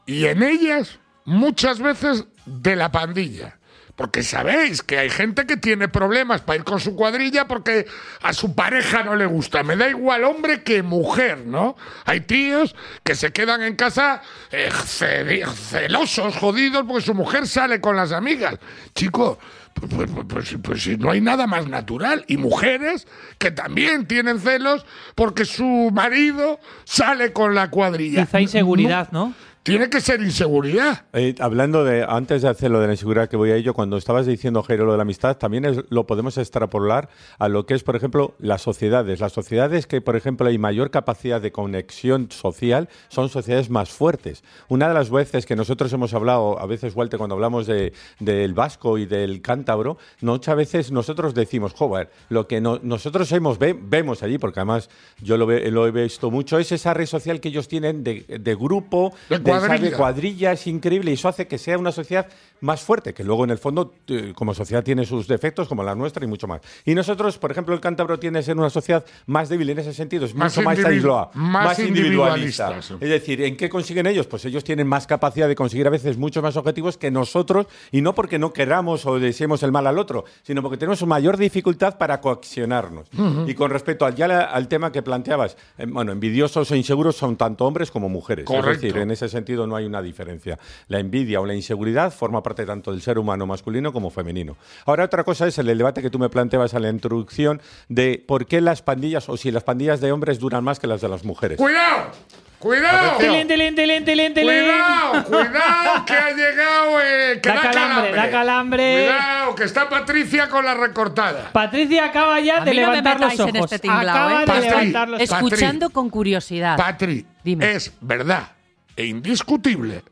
Y 0.06 0.25
en 0.25 0.44
ellas, 0.44 1.00
muchas 1.25 1.80
veces, 1.80 2.25
de 2.45 2.75
la 2.75 2.91
pandilla. 2.91 3.57
Porque 3.95 4.24
sabéis 4.24 4.81
que 4.81 4.97
hay 4.97 5.09
gente 5.12 5.45
que 5.45 5.56
tiene 5.56 5.88
problemas 5.88 6.41
para 6.41 6.57
ir 6.57 6.63
con 6.63 6.80
su 6.80 6.95
cuadrilla 6.95 7.47
porque 7.47 7.85
a 8.24 8.33
su 8.33 8.56
pareja 8.56 9.03
no 9.03 9.15
le 9.15 9.27
gusta. 9.27 9.62
Me 9.62 9.75
da 9.75 9.88
igual 9.88 10.24
hombre 10.24 10.63
que 10.63 10.81
mujer, 10.81 11.45
¿no? 11.45 11.75
Hay 12.06 12.21
tíos 12.21 12.75
que 13.03 13.13
se 13.13 13.31
quedan 13.31 13.62
en 13.62 13.75
casa 13.75 14.24
eh, 14.51 14.71
ce- 14.88 15.46
celosos, 15.46 16.36
jodidos, 16.38 16.86
porque 16.88 17.05
su 17.05 17.13
mujer 17.13 17.46
sale 17.48 17.79
con 17.79 17.96
las 17.96 18.12
amigas. 18.12 18.55
Chico, 18.96 19.38
pues, 19.74 19.92
pues, 19.92 20.10
pues, 20.12 20.25
pues, 20.27 20.58
pues 20.63 20.84
si 20.84 20.98
no 20.98 21.12
hay 21.12 21.22
nada 21.22 21.48
más 21.48 21.68
natural. 21.68 22.25
Y 22.27 22.38
mujeres 22.38 23.08
que 23.38 23.51
también 23.51 24.08
tienen 24.08 24.39
celos 24.39 24.86
porque 25.15 25.46
su 25.46 25.89
marido 25.94 26.60
sale 26.84 27.34
con 27.34 27.56
la 27.56 27.70
cuadrilla. 27.70 28.25
Quizá 28.25 28.42
inseguridad, 28.42 29.12
¿no? 29.12 29.34
Tiene 29.63 29.89
que 29.89 30.01
ser 30.01 30.22
inseguridad. 30.22 31.05
Eh, 31.13 31.36
hablando 31.39 31.86
de, 31.86 32.03
antes 32.05 32.41
de 32.41 32.50
hacer 32.50 32.70
lo 32.70 32.82
de 32.82 32.88
la 32.88 32.93
inseguridad 32.93 33.29
que 33.29 33.38
voy 33.38 33.51
a 33.51 33.55
ello, 33.55 33.74
cuando 33.74 33.96
estabas 33.96 34.25
diciendo, 34.25 34.62
Jairo, 34.62 34.84
lo 34.86 34.91
de 34.91 34.98
la 34.98 35.03
amistad, 35.03 35.38
también 35.38 35.63
es- 35.63 35.86
lo 35.89 36.05
podemos 36.05 36.38
extrapolar 36.38 37.08
a 37.39 37.48
lo 37.48 37.65
que 37.65 37.74
es, 37.74 37.82
por 37.84 37.96
ejemplo, 37.96 38.36
las 38.39 38.62
sociedades. 38.62 39.22
Las 39.22 39.32
sociedades 39.32 39.88
que, 39.88 40.01
por 40.01 40.17
ejemplo, 40.17 40.48
hay 40.48 40.58
mayor 40.58 40.91
capacidad 40.91 41.39
de 41.39 41.53
conexión 41.53 42.29
social 42.29 42.89
son 43.08 43.29
sociedades 43.29 43.70
más 43.70 43.89
fuertes. 43.89 44.43
Una 44.67 44.89
de 44.89 44.96
las 44.96 45.10
veces 45.10 45.46
que 45.46 45.55
nosotros 45.55 45.93
hemos 45.93 46.13
hablado, 46.13 46.60
a 46.60 46.65
veces, 46.65 46.93
Walter, 46.93 47.17
cuando 47.17 47.36
hablamos 47.36 47.65
de- 47.65 47.93
del 48.20 48.53
vasco 48.53 48.98
y 48.98 49.05
del 49.05 49.41
cántabro, 49.41 49.98
muchas 50.20 50.58
veces 50.58 50.91
nosotros 50.91 51.34
decimos, 51.34 51.72
joder, 51.74 52.10
lo 52.27 52.50
que 52.50 52.60
no- 52.60 52.82
nosotros 52.84 53.32
hemos, 53.32 53.60
ve- 53.60 53.79
vemos 53.82 54.24
allí, 54.24 54.38
porque 54.39 54.60
además 54.60 54.89
yo 55.22 55.38
lo, 55.38 55.46
lo 55.50 55.88
he 55.88 55.91
visto 55.91 56.29
mucho, 56.32 56.60
es 56.60 56.74
esa 56.74 56.93
red 56.93 57.05
social 57.05 57.39
que 57.39 57.48
ellos 57.48 57.70
tienen 57.70 58.03
de, 58.03 58.25
de 58.27 58.55
grupo, 58.55 59.13
De 59.29 59.52
esa- 59.57 59.67
de 59.67 59.67
cuadrilla. 59.91 59.98
cuadrilla 59.98 60.51
es 60.53 60.67
increíble 60.67 61.12
y 61.12 61.13
eso 61.15 61.27
hace 61.27 61.48
que 61.48 61.57
sea 61.57 61.77
una 61.77 61.91
sociedad 61.91 62.27
más 62.62 62.81
fuerte, 62.81 63.13
que 63.13 63.24
luego 63.25 63.43
en 63.43 63.50
el 63.50 63.57
fondo 63.57 63.93
eh, 64.07 64.31
como 64.36 64.53
sociedad 64.53 64.83
tiene 64.83 65.05
sus 65.05 65.27
defectos 65.27 65.67
como 65.67 65.83
la 65.83 65.95
nuestra 65.95 66.24
y 66.24 66.27
mucho 66.27 66.48
más. 66.48 66.62
Y 66.86 66.95
nosotros, 66.95 67.38
por 67.38 67.51
ejemplo, 67.51 67.75
el 67.75 67.81
cántabro 67.81 68.17
tiende 68.19 68.39
a 68.39 68.41
ser 68.41 68.57
una 68.57 68.69
sociedad 68.69 69.03
más 69.25 69.50
débil 69.50 69.69
en 69.72 69.79
ese 69.79 69.93
sentido, 69.93 70.25
es 70.25 70.33
Más 70.33 70.55
mucho 70.55 70.65
más 70.65 70.77
aislada, 70.79 71.29
más 71.33 71.77
individualista. 71.79 72.67
individualista. 72.69 72.95
Es 73.05 73.10
decir, 73.10 73.41
¿en 73.41 73.57
qué 73.57 73.67
consiguen 73.69 74.07
ellos? 74.07 74.27
Pues 74.27 74.45
ellos 74.45 74.63
tienen 74.63 74.88
más 74.88 75.07
capacidad 75.07 75.48
de 75.50 75.55
conseguir 75.55 75.88
a 75.88 75.89
veces 75.89 76.17
muchos 76.17 76.41
más 76.41 76.55
objetivos 76.55 76.98
que 76.98 77.12
nosotros 77.12 77.67
y 77.91 78.00
no 78.01 78.15
porque 78.15 78.39
no 78.39 78.53
queramos 78.53 79.05
o 79.05 79.19
deseemos 79.19 79.62
el 79.63 79.72
mal 79.74 79.86
al 79.88 80.00
otro, 80.00 80.24
sino 80.43 80.62
porque 80.62 80.77
tenemos 80.77 81.05
mayor 81.05 81.36
dificultad 81.38 81.98
para 81.98 82.22
coaccionarnos. 82.22 83.07
Y 83.48 83.53
con 83.55 83.72
respecto 83.72 84.05
al, 84.05 84.15
ya 84.15 84.27
la- 84.27 84.41
al 84.45 84.67
tema 84.69 84.91
que 84.91 85.01
planteabas, 85.01 85.57
eh, 85.77 85.86
bueno, 85.88 86.12
envidiosos 86.13 86.72
o 86.72 86.75
inseguros 86.75 87.15
son 87.17 87.36
tanto 87.36 87.65
hombres 87.65 87.91
como 87.91 88.07
mujeres. 88.07 88.45
Correcto. 88.45 88.72
Es 88.72 88.81
decir, 88.81 88.98
en 88.98 89.12
ese 89.12 89.27
sentido 89.27 89.42
sentido 89.43 89.67
no 89.67 89.75
hay 89.75 89.85
una 89.85 90.01
diferencia. 90.01 90.57
La 90.88 91.00
envidia 91.00 91.41
o 91.41 91.45
la 91.45 91.53
inseguridad 91.53 92.12
forma 92.13 92.41
parte 92.41 92.65
tanto 92.65 92.91
del 92.91 93.01
ser 93.01 93.19
humano 93.19 93.45
masculino 93.45 93.91
como 93.91 94.09
femenino. 94.09 94.55
Ahora, 94.85 95.03
otra 95.03 95.23
cosa 95.23 95.47
es 95.47 95.57
el 95.57 95.77
debate 95.77 96.01
que 96.01 96.09
tú 96.09 96.17
me 96.17 96.29
planteabas 96.29 96.73
en 96.73 96.81
la 96.83 96.89
introducción 96.89 97.62
de 97.89 98.23
por 98.25 98.45
qué 98.45 98.62
las 98.62 98.81
pandillas 98.81 99.27
o 99.27 99.35
si 99.35 99.51
las 99.51 99.63
pandillas 99.63 100.00
de 100.00 100.12
hombres 100.12 100.39
duran 100.39 100.63
más 100.63 100.79
que 100.79 100.88
las 100.88 101.01
de 101.01 101.09
las 101.09 101.25
mujeres. 101.25 101.57
¡Cuidado! 101.57 102.12
¡Cuidado! 102.59 103.17
Tilín, 103.17 103.45
tilín, 103.45 103.75
tilín, 103.75 104.05
tilín, 104.05 104.33
tilín. 104.33 104.63
¡Cuidado! 104.63 105.23
¡Cuidado! 105.25 106.05
Que 106.05 106.13
ha 106.13 106.31
llegado. 106.31 107.01
Eh, 107.01 107.39
que 107.41 107.50
Da 107.50 107.62
calambre, 107.62 108.12
da 108.13 108.31
calambre. 108.31 108.93
¡Cuidado! 109.03 109.55
Que 109.55 109.63
está 109.65 109.89
Patricia 109.89 110.47
con 110.47 110.63
la 110.63 110.73
recortada. 110.73 111.51
Patricia 111.51 112.05
acaba 112.05 112.39
ya 112.39 112.63
de 112.63 112.73
levantar 112.73 113.19
los 113.19 113.38
ojos. 113.38 113.53
este 113.55 113.79
tinglao, 113.79 114.15
acaba 114.15 114.35
¿eh? 114.35 114.39
de 114.39 114.45
Patri, 114.45 114.69
levantar 114.69 115.09
los. 115.09 115.21
Escuchando 115.21 115.89
con 115.89 116.09
curiosidad. 116.09 116.77
Patri, 116.77 117.25
Dime. 117.43 117.73
es 117.73 117.91
verdad 118.00 118.47
e 118.95 119.05
indiscutible 119.05 120.03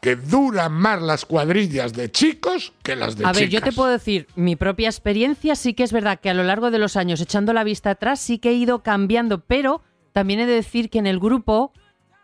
que 0.00 0.16
duran 0.16 0.72
más 0.72 1.02
las 1.02 1.24
cuadrillas 1.26 1.92
de 1.92 2.10
chicos 2.10 2.72
que 2.82 2.96
las 2.96 3.16
de 3.16 3.26
A 3.26 3.32
ver, 3.32 3.48
chicas. 3.48 3.52
yo 3.52 3.60
te 3.60 3.72
puedo 3.72 3.90
decir, 3.90 4.26
mi 4.34 4.56
propia 4.56 4.88
experiencia 4.88 5.54
sí 5.54 5.74
que 5.74 5.82
es 5.82 5.92
verdad 5.92 6.18
que 6.20 6.30
a 6.30 6.34
lo 6.34 6.42
largo 6.42 6.70
de 6.70 6.78
los 6.78 6.96
años, 6.96 7.20
echando 7.20 7.52
la 7.52 7.64
vista 7.64 7.90
atrás, 7.90 8.18
sí 8.18 8.38
que 8.38 8.50
he 8.50 8.54
ido 8.54 8.82
cambiando, 8.82 9.40
pero 9.40 9.82
también 10.12 10.40
he 10.40 10.46
de 10.46 10.54
decir 10.54 10.88
que 10.88 10.98
en 10.98 11.06
el 11.06 11.20
grupo 11.20 11.72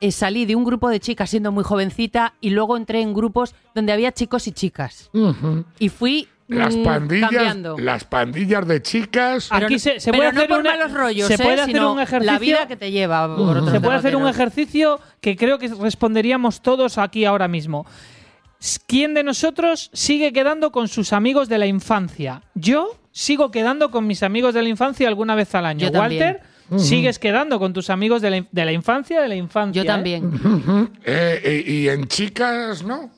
eh, 0.00 0.10
salí 0.10 0.46
de 0.46 0.56
un 0.56 0.64
grupo 0.64 0.88
de 0.88 1.00
chicas 1.00 1.30
siendo 1.30 1.52
muy 1.52 1.64
jovencita 1.64 2.34
y 2.40 2.50
luego 2.50 2.76
entré 2.76 3.02
en 3.02 3.14
grupos 3.14 3.54
donde 3.74 3.92
había 3.92 4.12
chicos 4.12 4.46
y 4.46 4.52
chicas. 4.52 5.10
Y 5.78 5.88
fui 5.90 6.28
Las 6.48 6.76
mm, 6.76 6.84
pandillas, 6.84 7.30
cambiando. 7.30 7.76
las 7.78 8.04
pandillas 8.04 8.66
de 8.68 8.80
chicas. 8.82 9.48
Aquí 9.50 9.78
se, 9.80 9.98
se 9.98 10.10
pero 10.12 10.20
puede 10.20 10.32
no 10.32 10.38
hacer 10.38 10.48
por 10.48 10.60
una- 10.60 10.70
malos 10.70 10.92
rollos, 10.92 11.26
se 11.26 11.34
¿eh? 11.34 11.38
puede 11.38 11.60
hacer 11.60 11.74
sino 11.74 11.92
un 11.92 12.00
ejercicio 12.00 12.32
la 12.32 12.38
vida 12.38 12.68
que 12.68 12.76
te 12.76 12.90
lleva. 12.92 13.26
por 13.36 13.56
otros 13.56 13.70
Se 13.72 13.80
puede 13.80 13.96
hacer 13.96 14.14
un 14.16 14.22
derroteros. 14.22 14.52
ejercicio 14.52 15.00
que 15.20 15.36
creo 15.36 15.58
que 15.58 15.68
responderíamos 15.68 16.62
todos 16.62 16.98
aquí 16.98 17.24
ahora 17.24 17.48
mismo. 17.48 17.84
S- 18.60 18.78
¿Quién 18.86 19.12
de 19.14 19.24
nosotros 19.24 19.90
sigue 19.92 20.32
quedando 20.32 20.70
con 20.70 20.86
sus 20.88 21.12
amigos 21.12 21.48
de 21.48 21.58
la 21.58 21.66
infancia? 21.66 22.42
Yo 22.54 22.96
sigo 23.10 23.50
quedando 23.50 23.90
con 23.90 24.06
mis 24.06 24.22
amigos 24.22 24.54
de 24.54 24.62
la 24.62 24.68
infancia 24.68 25.08
alguna 25.08 25.34
vez 25.34 25.54
al 25.54 25.66
año. 25.66 25.86
Yo 25.86 25.90
también. 25.92 26.38
Walter, 26.68 26.78
sigues 26.80 27.18
quedando 27.18 27.58
con 27.58 27.72
tus 27.72 27.90
amigos 27.90 28.22
de 28.22 28.30
la, 28.30 28.36
in- 28.38 28.48
de 28.52 28.64
la 28.64 28.72
infancia, 28.72 29.20
de 29.20 29.28
la 29.28 29.34
infancia. 29.36 29.82
Yo 29.82 29.84
¿eh? 29.84 29.86
también. 29.86 30.30
Eh, 31.04 31.40
eh, 31.44 31.64
y 31.66 31.88
en 31.88 32.06
chicas, 32.08 32.82
¿no? 32.84 33.10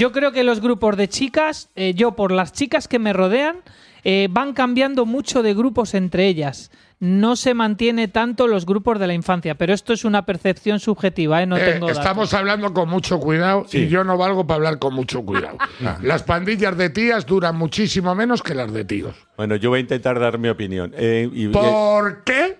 Yo 0.00 0.12
creo 0.12 0.32
que 0.32 0.44
los 0.44 0.60
grupos 0.62 0.96
de 0.96 1.08
chicas, 1.08 1.68
eh, 1.76 1.92
yo 1.94 2.12
por 2.12 2.32
las 2.32 2.54
chicas 2.54 2.88
que 2.88 2.98
me 2.98 3.12
rodean, 3.12 3.56
eh, 4.02 4.28
van 4.30 4.54
cambiando 4.54 5.04
mucho 5.04 5.42
de 5.42 5.52
grupos 5.52 5.92
entre 5.92 6.26
ellas. 6.26 6.70
No 7.00 7.36
se 7.36 7.52
mantiene 7.52 8.08
tanto 8.08 8.46
los 8.46 8.64
grupos 8.64 8.98
de 8.98 9.06
la 9.06 9.12
infancia, 9.14 9.54
pero 9.56 9.74
esto 9.74 9.92
es 9.92 10.04
una 10.06 10.24
percepción 10.24 10.80
subjetiva, 10.80 11.42
¿eh? 11.42 11.46
no 11.46 11.56
Eh, 11.58 11.64
tengo 11.72 11.86
datos. 11.86 11.98
estamos 12.02 12.32
hablando 12.32 12.72
con 12.72 12.88
mucho 12.88 13.18
cuidado 13.20 13.66
y 13.72 13.88
yo 13.88 14.02
no 14.04 14.16
valgo 14.16 14.46
para 14.46 14.56
hablar 14.56 14.78
con 14.78 14.94
mucho 14.94 15.22
cuidado. 15.22 15.58
las 16.02 16.22
pandillas 16.22 16.76
de 16.78 16.88
tías 16.88 17.26
duran 17.26 17.56
muchísimo 17.56 18.14
menos 18.14 18.42
que 18.42 18.54
las 18.54 18.72
de 18.72 18.84
tíos. 18.86 19.14
Bueno, 19.36 19.56
yo 19.56 19.68
voy 19.68 19.78
a 19.78 19.80
intentar 19.82 20.18
dar 20.18 20.38
mi 20.38 20.48
opinión. 20.48 20.92
Eh, 20.96 21.28
y- 21.32 21.48
¿Por 21.48 22.22
qué? 22.24 22.56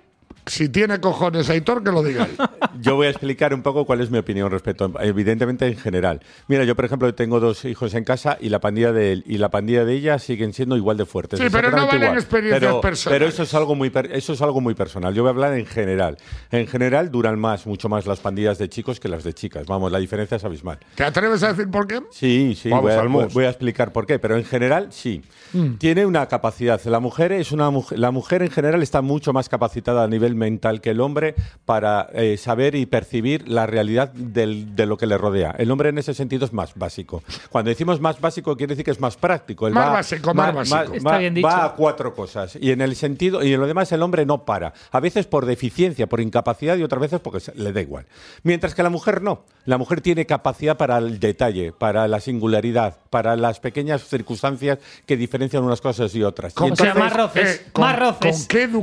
Si 0.51 0.69
tiene 0.69 1.01
cojones 1.01 1.49
Aitor, 1.49 1.85
que 1.85 1.93
lo 1.93 2.03
diga 2.03 2.25
él. 2.25 2.37
Yo 2.81 2.97
voy 2.97 3.07
a 3.07 3.11
explicar 3.11 3.55
un 3.55 3.63
poco 3.63 3.85
cuál 3.85 4.01
es 4.01 4.11
mi 4.11 4.19
opinión 4.19 4.51
respecto, 4.51 4.93
evidentemente 5.01 5.67
en 5.67 5.77
general. 5.77 6.21
Mira, 6.49 6.65
yo 6.65 6.75
por 6.75 6.85
ejemplo 6.87 7.15
tengo 7.15 7.39
dos 7.39 7.65
hijos 7.67 7.95
en 7.95 8.05
casa 8.05 8.37
y 8.41 8.49
la 8.49 8.59
pandilla 8.59 8.93
de 8.93 9.13
él 9.13 9.25
y 9.27 9.39
la 9.39 9.51
pandilla 9.51 9.85
de 9.85 9.93
ella 9.95 10.19
siguen 10.19 10.53
siendo 10.53 10.77
igual 10.77 10.97
de 10.97 11.05
fuertes. 11.07 11.39
Sí, 11.39 11.47
pero 11.53 11.71
no 11.71 11.87
valen 11.87 12.03
igual. 12.03 12.19
experiencias 12.19 12.61
pero, 12.61 12.81
personales. 12.81 13.19
Pero 13.21 13.29
eso 13.31 13.43
es 13.43 13.55
algo 13.55 13.75
muy 13.75 13.91
per- 13.91 14.11
eso 14.13 14.33
es 14.33 14.43
algo 14.43 14.61
muy 14.61 14.75
personal. 14.75 15.15
Yo 15.15 15.23
voy 15.23 15.29
a 15.29 15.31
hablar 15.33 15.55
en 15.55 15.67
general. 15.67 16.17
En 16.51 16.67
general 16.67 17.11
duran 17.11 17.39
más, 17.39 17.67
mucho 17.67 17.89
más 17.89 18.07
las 18.07 18.21
pandillas 18.21 18.59
de 18.59 18.69
chicos 18.69 18.99
que 18.99 19.09
las 19.09 19.23
de 19.25 19.35
chicas. 19.35 19.67
Vamos, 19.67 19.93
la 19.93 19.99
diferencia 19.99 20.37
es 20.37 20.45
abismal. 20.45 20.79
¿Te 20.95 21.05
atreves 21.05 21.43
a 21.43 21.49
decir 21.53 21.71
por 21.71 21.87
qué? 21.87 22.01
Sí, 22.11 22.57
sí, 22.61 22.71
Vamos 22.71 22.85
voy 22.85 23.23
a, 23.23 23.27
voy 23.27 23.45
a 23.45 23.51
explicar 23.51 23.93
por 23.93 24.07
qué, 24.07 24.19
pero 24.19 24.37
en 24.37 24.45
general 24.45 24.89
sí. 24.91 25.23
Mm. 25.53 25.75
Tiene 25.75 26.07
una 26.07 26.27
capacidad. 26.27 26.81
La 26.85 27.01
mujer 27.01 27.33
es 27.33 27.53
una 27.53 27.71
mujer, 27.71 27.99
la 27.99 28.11
mujer 28.11 28.43
en 28.43 28.51
general 28.51 28.83
está 28.83 29.03
mucho 29.03 29.33
más 29.33 29.49
capacitada 29.49 30.03
a 30.05 30.09
nivel 30.09 30.35
mental 30.41 30.81
que 30.81 30.91
el 30.91 31.01
hombre 31.01 31.37
para 31.65 32.09
eh, 32.15 32.37
saber 32.37 32.75
y 32.75 32.87
percibir 32.87 33.49
la 33.49 33.67
realidad 33.67 34.11
del- 34.13 34.75
de 34.75 34.87
lo 34.87 34.97
que 34.97 35.07
le 35.07 35.17
rodea. 35.17 35.55
El 35.57 35.71
hombre 35.71 35.91
en 35.91 35.99
ese 35.99 36.15
sentido 36.15 36.45
es 36.45 36.53
más 36.53 36.75
básico. 36.75 37.23
Cuando 37.51 37.69
decimos 37.69 38.01
más 38.01 38.21
básico 38.21 38.57
quiere 38.57 38.73
decir 38.73 38.85
que 38.85 38.91
es 38.91 38.99
más 39.01 39.17
práctico. 39.17 39.69
Él 39.69 39.75
Más 39.75 39.87
va- 39.89 39.93
básico, 39.93 40.35
más 40.35 40.53
básico. 40.55 40.95
Está 40.95 41.19
bien 41.19 41.35
dicho. 41.35 41.47
va 41.47 41.65
a 41.67 41.75
cuatro 41.77 42.15
cosas 42.15 42.57
y 42.61 42.73
en 42.73 42.81
el 42.81 42.97
sentido 42.97 43.45
y 43.45 43.53
en 43.53 43.61
lo 43.61 43.67
demás 43.69 43.93
el 43.93 44.03
hombre 44.03 44.27
no 44.27 44.45
para. 44.45 44.73
A 44.91 44.99
veces 45.01 45.27
por 45.27 45.47
deficiencia, 45.47 46.09
por 46.09 46.21
incapacidad 46.21 46.77
y 46.77 46.83
otras 46.83 47.01
veces 47.03 47.21
porque 47.21 47.41
se- 47.41 47.55
le 47.55 47.73
da 47.73 47.81
igual. 47.81 48.07
Mientras 48.43 48.75
que 48.75 48.83
la 48.83 48.91
mujer 48.91 49.23
no. 49.23 49.45
La 49.67 49.77
mujer 49.79 50.01
tiene 50.01 50.25
capacidad 50.27 50.77
para 50.79 50.97
el 50.99 51.21
detalle, 51.21 51.73
para 51.73 52.09
la 52.09 52.19
singularidad, 52.21 52.97
para 53.11 53.37
las 53.37 53.61
pequeñas 53.61 54.03
circunstancias 54.09 54.79
que 55.07 55.17
diferencian 55.19 55.63
unas 55.63 55.81
cosas 55.83 56.15
y 56.15 56.23
otras. 56.23 56.53
Y 56.53 56.57
Con- 56.57 56.73
O 56.73 56.77
sea, 56.77 56.93
entonces- 56.93 57.13
más 57.13 57.17
roces, 57.23 57.57
eh, 57.57 57.67
con, 57.73 57.85
más 57.85 57.99
roces. 57.99 58.39
¿Con 58.39 58.47
qué 58.49 58.67
Más 58.67 58.75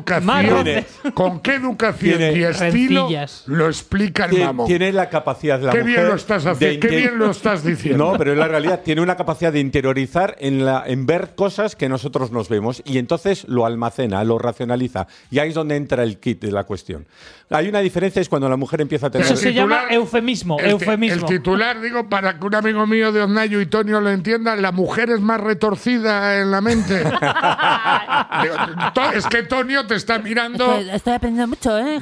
educación, 0.46 0.50
roces. 0.58 0.86
Con 1.14 1.40
qué 1.42 1.56
educación 1.56 2.18
Tiene 2.18 2.38
y 2.40 2.44
estilo 2.44 3.02
rencillas. 3.02 3.44
lo 3.48 3.68
explica 3.68 4.26
el 4.26 4.40
mamón? 4.44 4.68
tiene 4.68 4.92
la 4.92 5.10
capacidad 5.10 5.60
la 5.62 5.72
Qué 5.72 5.80
mujer 5.80 5.96
bien 5.96 6.08
lo 6.10 6.16
estás 6.16 6.44
de 6.44 6.50
haciendo, 6.52 6.88
qué 6.88 6.96
bien 6.96 7.18
lo 7.20 7.32
estás 7.32 7.64
diciendo. 7.64 8.12
No, 8.12 8.18
pero 8.18 8.34
es 8.34 8.38
la 8.38 8.48
realidad. 8.48 8.82
Tiene 8.84 9.02
una 9.02 9.16
capacidad 9.16 9.52
de 9.52 9.60
interiorizar 9.60 10.36
en, 10.40 10.66
la, 10.66 10.84
en 10.86 11.06
ver 11.06 11.36
cosas 11.36 11.76
que 11.76 11.90
nosotros 11.90 12.32
nos 12.32 12.50
vemos 12.50 12.82
y 12.86 12.98
entonces 12.98 13.46
lo 13.48 13.66
almacena, 13.66 14.24
lo 14.24 14.38
racionaliza. 14.40 15.08
Y 15.32 15.40
ahí 15.40 15.50
es 15.50 15.56
donde 15.56 15.76
entra 15.76 16.04
el 16.04 16.18
kit 16.20 16.42
de 16.42 16.52
la 16.52 16.64
cuestión. 16.64 17.06
Hay 17.50 17.70
una 17.70 17.80
diferencia, 17.80 18.22
es 18.22 18.28
cuando 18.28 18.50
la 18.50 18.58
mujer 18.58 18.82
empieza 18.82 19.08
a 19.08 19.10
tener... 19.10 19.26
Eso 19.26 19.38
se 19.38 19.52
titular- 19.52 19.56
llama 19.56 19.94
eufemismo, 19.94 20.60
el 20.60 20.72
eufemismo. 20.72 21.28
El 21.28 21.38
titular, 21.38 21.80
digo, 21.80 22.10
para 22.10 22.38
que 22.38 22.46
un 22.46 22.56
amigo 22.56 22.86
mío 22.86 23.14
de 23.14 23.22
Oznayo 23.22 23.62
y 23.62 23.66
Tonio 23.68 24.02
lo 24.02 24.10
entienda, 24.12 24.56
la 24.58 24.74
mujer 24.74 25.10
es 25.12 25.22
más 25.22 25.40
retorcida 25.40 26.42
en 26.42 26.52
la 26.52 26.60
mente. 26.60 27.04
Digo, 28.44 29.12
es 29.14 29.26
que 29.28 29.44
Tonio 29.44 29.86
te 29.88 29.96
está 29.96 30.20
mirando. 30.20 30.78
Estoy, 30.98 31.14
aprendiendo 31.14 31.48
mucho, 31.48 31.78
¿eh? 31.78 32.00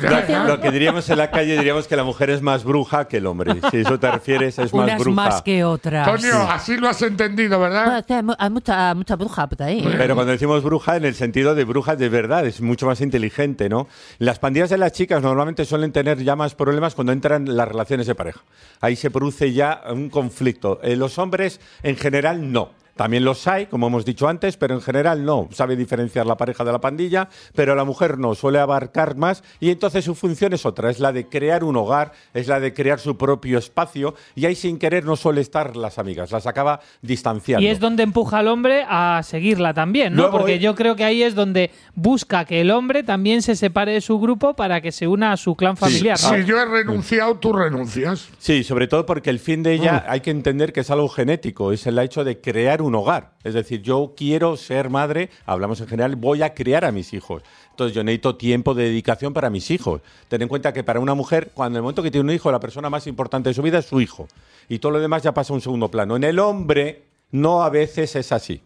Lo 0.47 0.59
que 0.59 0.71
diríamos 0.71 1.09
en 1.09 1.17
la 1.17 1.29
calle 1.29 1.57
diríamos 1.57 1.87
que 1.87 1.95
la 1.95 2.03
mujer 2.03 2.29
es 2.29 2.41
más 2.41 2.63
bruja 2.63 3.07
que 3.07 3.17
el 3.17 3.25
hombre. 3.27 3.59
Si 3.71 3.77
eso 3.77 3.99
te 3.99 4.09
refieres, 4.09 4.57
es 4.57 4.73
más 4.73 4.83
Unas 4.85 4.99
bruja. 4.99 5.15
más 5.15 5.41
que 5.41 5.63
otras. 5.63 6.05
Tonio, 6.07 6.35
así 6.49 6.77
lo 6.77 6.87
has 6.89 7.01
entendido, 7.01 7.59
¿verdad? 7.59 8.03
hay 8.07 8.23
mu- 8.23 8.33
hay 8.37 8.49
mucha, 8.49 8.93
mucha 8.95 9.15
bruja 9.15 9.47
por 9.47 9.61
ahí. 9.63 9.85
Pero 9.97 10.15
cuando 10.15 10.31
decimos 10.31 10.63
bruja, 10.63 10.95
en 10.97 11.05
el 11.05 11.15
sentido 11.15 11.55
de 11.55 11.63
bruja 11.65 11.95
de 11.95 12.09
verdad, 12.09 12.45
es 12.45 12.61
mucho 12.61 12.85
más 12.85 13.01
inteligente, 13.01 13.69
¿no? 13.69 13.87
Las 14.19 14.39
pandillas 14.39 14.69
de 14.69 14.77
las 14.77 14.91
chicas 14.93 15.21
normalmente 15.21 15.65
suelen 15.65 15.91
tener 15.91 16.23
ya 16.23 16.35
más 16.35 16.55
problemas 16.55 16.95
cuando 16.95 17.11
entran 17.13 17.55
las 17.55 17.67
relaciones 17.67 18.07
de 18.07 18.15
pareja. 18.15 18.41
Ahí 18.81 18.95
se 18.95 19.11
produce 19.11 19.53
ya 19.53 19.81
un 19.89 20.09
conflicto. 20.09 20.79
Eh, 20.83 20.95
los 20.95 21.17
hombres, 21.19 21.59
en 21.83 21.95
general, 21.97 22.51
no. 22.51 22.69
También 22.95 23.25
los 23.25 23.45
hay, 23.47 23.65
como 23.65 23.87
hemos 23.87 24.05
dicho 24.05 24.27
antes, 24.27 24.55
pero 24.55 24.73
en 24.73 24.81
general 24.81 25.25
no. 25.25 25.49
Sabe 25.51 25.75
diferenciar 25.75 26.25
la 26.25 26.37
pareja 26.37 26.63
de 26.63 26.71
la 26.71 26.79
pandilla, 26.79 27.27
pero 27.53 27.75
la 27.75 27.83
mujer 27.83 28.17
no, 28.17 28.35
suele 28.35 28.59
abarcar 28.59 29.17
más 29.17 29.43
y 29.59 29.69
entonces 29.69 30.05
su 30.05 30.15
función 30.15 30.53
es 30.53 30.65
otra, 30.65 30.89
es 30.89 30.99
la 30.99 31.11
de 31.11 31.27
crear 31.27 31.63
un 31.63 31.75
hogar, 31.75 32.13
es 32.33 32.47
la 32.47 32.59
de 32.59 32.73
crear 32.73 32.99
su 32.99 33.17
propio 33.17 33.57
espacio 33.57 34.15
y 34.33 34.45
ahí 34.45 34.55
sin 34.55 34.79
querer 34.79 35.03
no 35.03 35.15
suele 35.15 35.41
estar 35.41 35.75
las 35.75 35.99
amigas, 35.99 36.31
las 36.31 36.47
acaba 36.47 36.79
distanciando. 37.01 37.65
Y 37.65 37.67
es 37.67 37.79
donde 37.79 38.03
empuja 38.03 38.39
al 38.39 38.47
hombre 38.47 38.85
a 38.87 39.21
seguirla 39.23 39.73
también, 39.73 40.13
¿no? 40.13 40.23
Luego, 40.23 40.37
Porque 40.37 40.59
yo 40.59 40.75
creo 40.75 40.95
que 40.95 41.03
ahí 41.03 41.23
es 41.23 41.35
donde 41.35 41.71
busca 41.95 42.45
que 42.45 42.61
el 42.61 42.71
hombre 42.71 43.03
también 43.03 43.41
se 43.41 43.55
separe 43.55 43.91
de 43.91 44.01
su 44.01 44.19
grupo 44.19 44.55
para 44.55 44.79
que 44.79 44.91
se 44.91 45.07
una 45.07 45.33
a 45.33 45.37
su 45.37 45.55
clan 45.55 45.75
familiar. 45.75 46.17
¿no? 46.21 46.29
Si 46.29 46.45
yo 46.45 46.59
he 46.59 46.65
renunciado, 46.65 47.35
tú 47.35 47.51
renuncias. 47.51 48.29
Sí, 48.37 48.63
sobre 48.63 48.87
todo 48.87 49.05
porque 49.05 49.29
el 49.29 49.39
fin 49.39 49.63
de 49.63 49.73
ella 49.73 50.05
hay 50.07 50.21
que 50.21 50.31
entender 50.31 50.71
que 50.71 50.81
es 50.81 50.89
algo 50.91 51.09
genético, 51.09 51.71
es 51.71 51.85
el 51.87 51.99
hecho 51.99 52.23
de 52.23 52.39
crear 52.39 52.81
un 52.81 52.84
hogar. 52.93 53.31
Es 53.43 53.55
decir, 53.55 53.81
yo 53.81 54.13
quiero 54.15 54.57
ser 54.57 54.89
madre, 54.89 55.29
hablamos 55.45 55.81
en 55.81 55.87
general, 55.87 56.15
voy 56.15 56.43
a 56.43 56.53
criar 56.53 56.85
a 56.85 56.91
mis 56.91 57.13
hijos. 57.13 57.41
Entonces 57.71 57.95
yo 57.95 58.03
necesito 58.03 58.35
tiempo 58.35 58.73
de 58.73 58.83
dedicación 58.83 59.33
para 59.33 59.49
mis 59.49 59.71
hijos. 59.71 60.01
Ten 60.27 60.43
en 60.43 60.47
cuenta 60.47 60.73
que 60.73 60.83
para 60.83 60.99
una 60.99 61.15
mujer, 61.15 61.51
cuando 61.53 61.77
en 61.77 61.79
el 61.79 61.83
momento 61.83 62.03
que 62.03 62.11
tiene 62.11 62.29
un 62.29 62.35
hijo, 62.35 62.51
la 62.51 62.59
persona 62.59 62.89
más 62.89 63.07
importante 63.07 63.49
de 63.49 63.55
su 63.55 63.61
vida 63.61 63.79
es 63.79 63.85
su 63.85 63.99
hijo. 64.01 64.27
Y 64.69 64.79
todo 64.79 64.91
lo 64.91 64.99
demás 64.99 65.23
ya 65.23 65.33
pasa 65.33 65.53
a 65.53 65.55
un 65.55 65.61
segundo 65.61 65.89
plano. 65.89 66.15
En 66.15 66.23
el 66.23 66.37
hombre, 66.37 67.03
no 67.31 67.63
a 67.63 67.69
veces 67.69 68.15
es 68.15 68.31
así. 68.31 68.61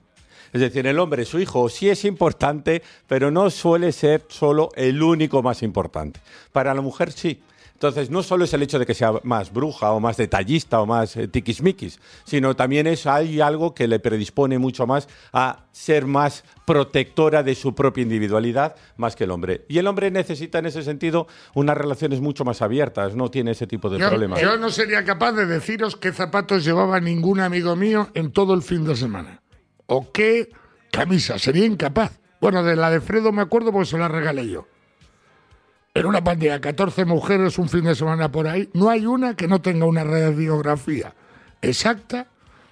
Es 0.52 0.62
decir, 0.62 0.88
el 0.88 1.00
hombre, 1.00 1.26
su 1.26 1.40
hijo, 1.40 1.70
sí 1.70 1.90
es 1.90 2.06
importante, 2.06 2.82
pero 3.08 3.30
no 3.30 3.50
suele 3.50 3.92
ser 3.92 4.24
solo 4.30 4.72
el 4.76 5.02
único 5.04 5.44
más 5.44 5.62
importante. 5.62 6.20
Para 6.52 6.74
la 6.74 6.82
mujer 6.82 7.12
sí. 7.12 7.40
Entonces, 7.80 8.10
no 8.10 8.24
solo 8.24 8.44
es 8.44 8.54
el 8.54 8.62
hecho 8.62 8.78
de 8.78 8.86
que 8.86 8.94
sea 8.94 9.14
más 9.24 9.54
bruja 9.54 9.94
o 9.94 10.02
más 10.02 10.18
detallista 10.18 10.82
o 10.82 10.86
más 10.86 11.16
eh, 11.16 11.30
tiquismiquis, 11.30 11.98
sino 12.26 12.54
también 12.54 12.88
es 12.88 13.08
hay 13.08 13.40
algo 13.40 13.74
que 13.74 13.88
le 13.88 14.00
predispone 14.00 14.60
mucho 14.60 14.86
más 14.86 15.08
a 15.32 15.64
ser 15.72 16.06
más 16.06 16.44
protectora 16.66 17.42
de 17.42 17.56
su 17.56 17.74
propia 17.74 18.02
individualidad 18.02 18.76
más 18.98 19.16
que 19.16 19.24
el 19.24 19.32
hombre. 19.32 19.64
Y 19.70 19.78
el 19.78 19.88
hombre 19.88 20.12
necesita 20.12 20.60
en 20.60 20.66
ese 20.66 20.84
sentido 20.84 21.28
unas 21.54 21.78
relaciones 21.78 22.20
mucho 22.20 22.44
más 22.44 22.62
abiertas, 22.62 23.16
no 23.16 23.32
tiene 23.32 23.52
ese 23.52 23.66
tipo 23.66 23.90
de 23.90 23.98
Yo, 23.98 24.10
problemas. 24.10 24.42
yo 24.42 24.58
no 24.58 24.72
sería 24.72 25.06
capaz 25.06 25.32
de 25.32 25.46
deciros 25.46 25.96
qué 25.96 26.12
zapatos 26.12 26.66
llevaba 26.66 27.00
ningún 27.00 27.40
amigo 27.40 27.78
mío 27.78 28.10
en 28.14 28.34
todo 28.34 28.56
el 28.56 28.62
fin 28.62 28.84
de 28.84 28.98
semana. 28.98 29.42
O 29.86 30.12
qué 30.12 30.50
camisa. 30.92 31.40
Sería 31.40 31.66
incapaz. 31.66 32.20
Bueno, 32.42 32.62
de 32.62 32.76
la 32.76 32.90
de 32.92 33.00
Fredo 33.00 33.32
me 33.32 33.42
acuerdo 33.42 33.72
porque 33.72 33.88
se 33.88 33.98
la 33.98 34.10
regalé 34.10 34.50
yo. 34.50 34.68
En 35.94 36.06
una 36.06 36.24
pandilla 36.24 36.54
de 36.54 36.62
14 36.62 37.06
mujeres 37.06 37.58
un 37.58 37.70
fin 37.70 37.84
de 37.84 37.96
semana 37.96 38.32
por 38.32 38.48
ahí, 38.48 38.70
no 38.74 38.90
hay 38.90 39.06
una 39.06 39.36
que 39.36 39.48
no 39.48 39.62
tenga 39.62 39.86
una 39.86 40.04
radiografía 40.04 41.14
exacta 41.62 42.28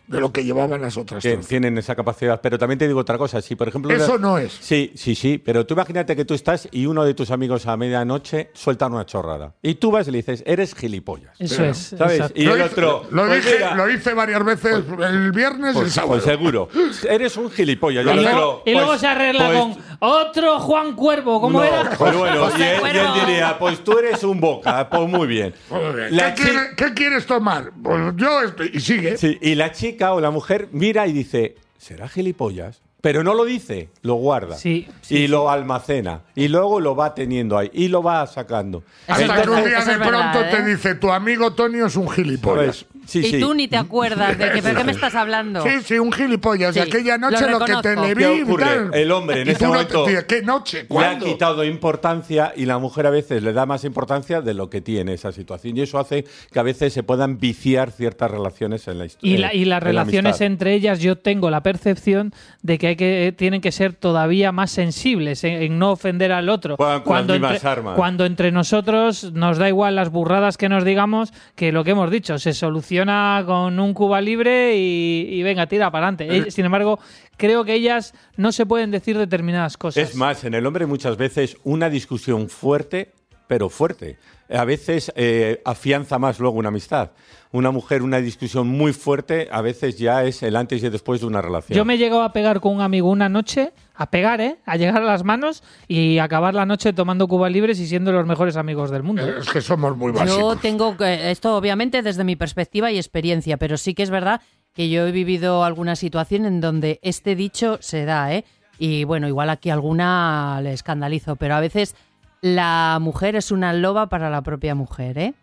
de 0.08 0.20
lo 0.22 0.32
que 0.32 0.44
llevaban 0.44 0.82
las 0.82 0.98
otras 0.98 1.22
Que 1.22 1.34
13. 1.34 1.50
tienen 1.50 1.78
esa 1.78 1.96
capacidad. 1.96 2.40
Pero 2.42 2.58
también 2.58 2.80
te 2.80 2.88
digo 2.88 3.00
otra 3.02 3.18
cosa. 3.18 3.42
Si, 3.42 3.56
por 3.56 3.68
ejemplo. 3.68 3.92
Eso 3.94 4.14
una- 4.14 4.22
no 4.22 4.38
es. 4.38 4.54
Sí, 4.60 4.92
sí, 4.96 5.16
sí. 5.16 5.38
Pero 5.38 5.66
tú 5.66 5.74
imagínate 5.74 6.16
que 6.16 6.26
tú 6.26 6.34
estás 6.34 6.68
y 6.72 6.86
uno 6.86 7.04
de 7.06 7.14
tus 7.14 7.30
amigos 7.32 7.68
a 7.68 7.76
medianoche 7.78 8.50
suelta 8.54 8.88
una 8.88 9.06
chorrada. 9.06 9.54
Y 9.62 9.76
tú 9.76 9.92
vas 9.92 10.08
y 10.08 10.12
le 10.12 10.18
dices, 10.18 10.44
eres 10.46 10.74
gilipollas. 10.76 11.34
Eso 11.40 11.64
es. 11.66 11.78
¿Sabes? 11.98 12.16
exacto. 12.20 12.40
Y 12.42 12.46
lo 12.46 12.56
el 12.56 12.62
hice, 12.62 12.70
otro. 12.72 13.06
lo, 13.12 13.26
pues 13.28 13.44
dije, 13.46 13.56
mira, 13.58 13.76
lo 13.76 13.90
hice 13.92 14.14
varias 14.14 14.46
veces 14.46 14.76
el 15.00 15.32
viernes 15.32 15.76
y 15.76 15.78
el 15.78 15.84
Pues, 15.84 15.94
sábado. 15.94 16.14
pues 16.14 16.24
seguro. 16.24 16.70
Eres 17.10 17.36
un 17.38 17.52
gilipollas. 17.52 18.04
Y, 18.04 18.06
luego, 18.06 18.30
otro, 18.30 18.64
y 18.66 18.72
luego 18.72 18.88
pues- 18.88 19.02
se 19.02 19.08
arregla 19.08 19.48
pues- 19.48 19.60
con 19.60 19.78
otro 20.00 20.60
Juan 20.60 20.96
Cuervo, 20.96 21.42
¿cómo 21.42 21.60
no, 21.60 21.66
era? 21.66 21.90
Pues 21.98 22.16
bueno, 22.16 22.50
y 22.52 22.54
él, 22.54 22.60
y 22.60 22.64
él 22.64 22.80
Cuervo. 22.80 23.14
diría, 23.26 23.58
pues 23.60 23.84
tú 23.84 23.98
eres 23.98 24.24
un 24.24 24.40
boca, 24.40 24.88
pues 24.90 25.10
muy 25.10 25.28
bien. 25.28 25.54
Muy 25.70 25.96
bien. 25.96 26.16
La 26.16 26.34
¿Qué, 26.34 26.44
quiere- 26.44 26.76
qué 26.78 26.94
quieres 26.94 27.26
tomar? 27.26 27.72
Pues 27.84 28.14
yo 28.16 28.42
estoy. 28.44 28.72
Y 28.74 28.80
sigue. 28.80 29.18
Sí, 29.18 29.38
y 29.42 29.56
la 29.56 29.72
chica 29.72 29.97
o 30.02 30.22
la 30.22 30.32
mujer 30.32 30.70
mira 30.72 31.08
y 31.08 31.14
dice, 31.14 31.56
¿será 31.78 32.08
gilipollas? 32.08 32.82
Pero 33.02 33.24
no 33.24 33.34
lo 33.36 33.46
dice, 33.46 33.90
lo 34.02 34.16
guarda. 34.16 34.56
Sí, 34.56 34.88
sí, 35.02 35.18
y 35.18 35.28
lo 35.28 35.50
almacena. 35.50 36.24
Y 36.36 36.48
luego 36.48 36.80
lo 36.80 36.96
va 36.96 37.14
teniendo 37.14 37.58
ahí. 37.58 37.70
Y 37.72 37.90
lo 37.90 38.02
va 38.02 38.26
sacando. 38.26 38.84
Hasta 39.08 39.44
que 39.44 39.50
un 39.50 39.64
día 39.64 39.86
de 39.86 39.98
verdad, 39.98 40.32
pronto 40.34 40.50
te 40.50 40.58
¿eh? 40.58 40.66
dice, 40.66 40.96
tu 40.96 41.12
amigo 41.12 41.54
Tonio 41.54 41.86
es 41.86 41.96
un 41.96 42.10
gilipollas. 42.10 42.86
Sí, 43.08 43.20
y 43.20 43.24
sí. 43.32 43.40
tú 43.40 43.54
ni 43.54 43.68
te 43.68 43.78
acuerdas 43.78 44.38
de 44.38 44.52
que, 44.52 44.62
¿pero 44.62 44.78
qué 44.78 44.84
me 44.84 44.92
estás 44.92 45.16
hablando? 45.16 45.64
Sí, 45.64 45.70
sí, 45.84 45.98
un 46.00 46.12
gilipollas. 46.12 46.74
Sí, 46.74 46.80
aquella 46.80 47.18
lo 47.18 47.32
noche 47.32 47.50
lo, 47.50 47.60
que 47.60 47.74
te 47.82 47.96
le 47.96 48.14
vi 48.14 48.24
¿Qué 48.24 48.36
y 48.38 48.42
ocurre? 48.44 48.64
tal. 48.66 48.94
El 48.94 49.12
hombre 49.12 49.42
en 49.42 49.50
ese 49.50 49.66
momento 49.68 50.04
te- 50.04 50.26
¿Qué 50.26 50.42
noche? 50.44 50.86
Le 50.90 51.06
ha 51.06 51.18
quitado 51.18 51.64
importancia 51.64 52.54
y 52.56 52.66
la 52.66 52.78
mujer 52.78 53.08
a 53.08 53.10
veces 53.10 53.42
le 53.42 53.54
da 53.54 53.66
más 53.66 53.84
importancia 53.84 54.42
de 54.42 54.54
lo 54.54 54.70
que 54.70 54.82
tiene 54.82 55.14
esa 55.14 55.32
situación. 55.32 55.78
Y 55.78 55.82
eso 55.82 56.00
hace 56.00 56.26
que 56.52 56.60
a 56.60 56.64
veces 56.64 56.94
se 56.94 57.04
puedan 57.04 57.40
viciar 57.40 57.92
ciertas 57.92 58.30
relaciones 58.30 58.88
en 58.88 58.98
la 59.00 59.06
historia. 59.06 59.34
Y, 59.34 59.38
la- 59.38 59.54
y 59.54 59.66
las 59.66 59.82
relaciones 59.82 60.42
entre 60.42 60.74
ellas, 60.74 61.00
yo 61.00 61.18
tengo 61.18 61.50
la 61.50 61.62
percepción 61.64 62.34
de 62.62 62.78
que, 62.78 62.88
hay 62.88 62.96
que 62.96 63.34
tienen 63.38 63.62
que 63.62 63.72
ser 63.72 63.94
todavía 63.94 64.52
más 64.52 64.72
sensibles 64.72 65.44
en, 65.44 65.62
en 65.62 65.80
no 65.80 65.92
ofender 65.92 66.32
al 66.32 66.50
otro. 66.50 66.76
Las 66.80 67.06
mismas 67.06 67.54
entre, 67.56 67.70
armas. 67.70 67.96
cuando 67.96 68.26
entre 68.26 68.52
nosotros 68.52 69.32
nos 69.34 69.58
da 69.58 69.68
igual 69.70 69.96
las 69.96 70.10
burradas 70.10 70.58
que 70.58 70.70
nos 70.70 70.84
digamos 70.84 71.32
que 71.56 71.72
lo 71.72 71.84
que 71.84 71.92
hemos 71.92 72.12
dicho, 72.12 72.38
se 72.40 72.54
soluciona 72.54 72.97
con 73.06 73.80
un 73.80 73.94
Cuba 73.94 74.22
libre 74.22 74.76
y, 74.78 75.28
y 75.30 75.44
venga, 75.44 75.68
tira 75.68 75.92
para 75.92 76.08
adelante. 76.08 76.52
Sin 76.52 76.66
embargo, 76.66 77.00
creo 77.38 77.64
que 77.66 77.74
ellas 77.74 78.14
no 78.36 78.52
se 78.52 78.66
pueden 78.66 78.92
decir 78.92 79.18
determinadas 79.18 79.78
cosas. 79.78 80.10
Es 80.10 80.16
más, 80.16 80.44
en 80.44 80.54
el 80.54 80.66
hombre 80.66 80.86
muchas 80.86 81.18
veces 81.18 81.58
una 81.64 81.90
discusión 81.90 82.50
fuerte, 82.50 83.14
pero 83.48 83.70
fuerte. 83.70 84.18
A 84.50 84.64
veces 84.66 85.12
eh, 85.16 85.62
afianza 85.66 86.20
más 86.20 86.40
luego 86.40 86.58
una 86.58 86.70
amistad. 86.70 87.12
Una 87.52 87.72
mujer, 87.72 88.02
una 88.04 88.18
discusión 88.20 88.68
muy 88.68 88.92
fuerte, 88.94 89.48
a 89.52 89.62
veces 89.62 89.98
ya 89.98 90.24
es 90.26 90.44
el 90.44 90.56
antes 90.58 90.84
y 90.84 90.90
después 90.90 91.22
de 91.22 91.28
una 91.28 91.42
relación. 91.42 91.76
Yo 91.78 91.86
me 91.86 91.94
he 91.94 91.98
llegado 91.98 92.22
a 92.22 92.34
pegar 92.34 92.60
con 92.60 92.76
un 92.76 92.82
amigo 92.82 93.10
una 93.10 93.30
noche, 93.30 93.72
a 93.96 94.10
pegar, 94.10 94.42
¿eh? 94.42 94.58
A 94.66 94.76
llegar 94.76 95.02
a 95.02 95.06
las 95.06 95.24
manos 95.24 95.64
y 95.88 96.18
acabar 96.20 96.54
la 96.54 96.66
noche 96.66 96.92
tomando 96.92 97.28
Cuba 97.28 97.50
libres 97.50 97.80
y 97.80 97.88
siendo 97.88 98.12
los 98.12 98.26
mejores 98.26 98.58
amigos 98.58 98.92
del 98.92 99.04
mundo. 99.04 99.26
Eh, 99.28 99.36
Es 99.40 99.50
que 99.50 99.62
somos 99.62 99.96
muy 99.96 100.12
Yo 100.12 100.20
básicos. 100.20 100.62
tengo 100.62 100.98
que- 100.98 101.32
esto 101.32 101.56
obviamente 101.56 102.02
desde 102.02 102.24
mi 102.26 102.36
perspectiva 102.36 102.92
y 102.92 102.98
experiencia, 102.98 103.56
pero 103.58 103.78
sí 103.78 103.94
que 103.94 104.04
es 104.04 104.10
verdad 104.10 104.42
que 104.74 104.90
yo 104.90 105.08
he 105.08 105.12
vivido 105.12 105.64
alguna 105.64 105.96
situación 105.96 106.46
en 106.46 106.60
donde 106.62 107.00
este 107.02 107.36
dicho 107.36 107.78
se 107.82 108.04
da, 108.06 108.34
¿eh? 108.34 108.44
Y 108.78 109.06
bueno, 109.06 109.28
igual 109.28 109.50
aquí 109.50 109.70
alguna 109.72 110.60
le 110.62 110.74
escandalizo, 110.74 111.36
pero 111.38 111.56
a 111.56 111.60
veces 111.62 111.96
la 112.42 112.98
mujer 113.02 113.36
es 113.36 113.52
una 113.52 113.74
loba 113.74 114.08
para 114.08 114.30
la 114.30 114.42
propia 114.42 114.76
mujer, 114.76 115.18
¿eh? 115.18 115.34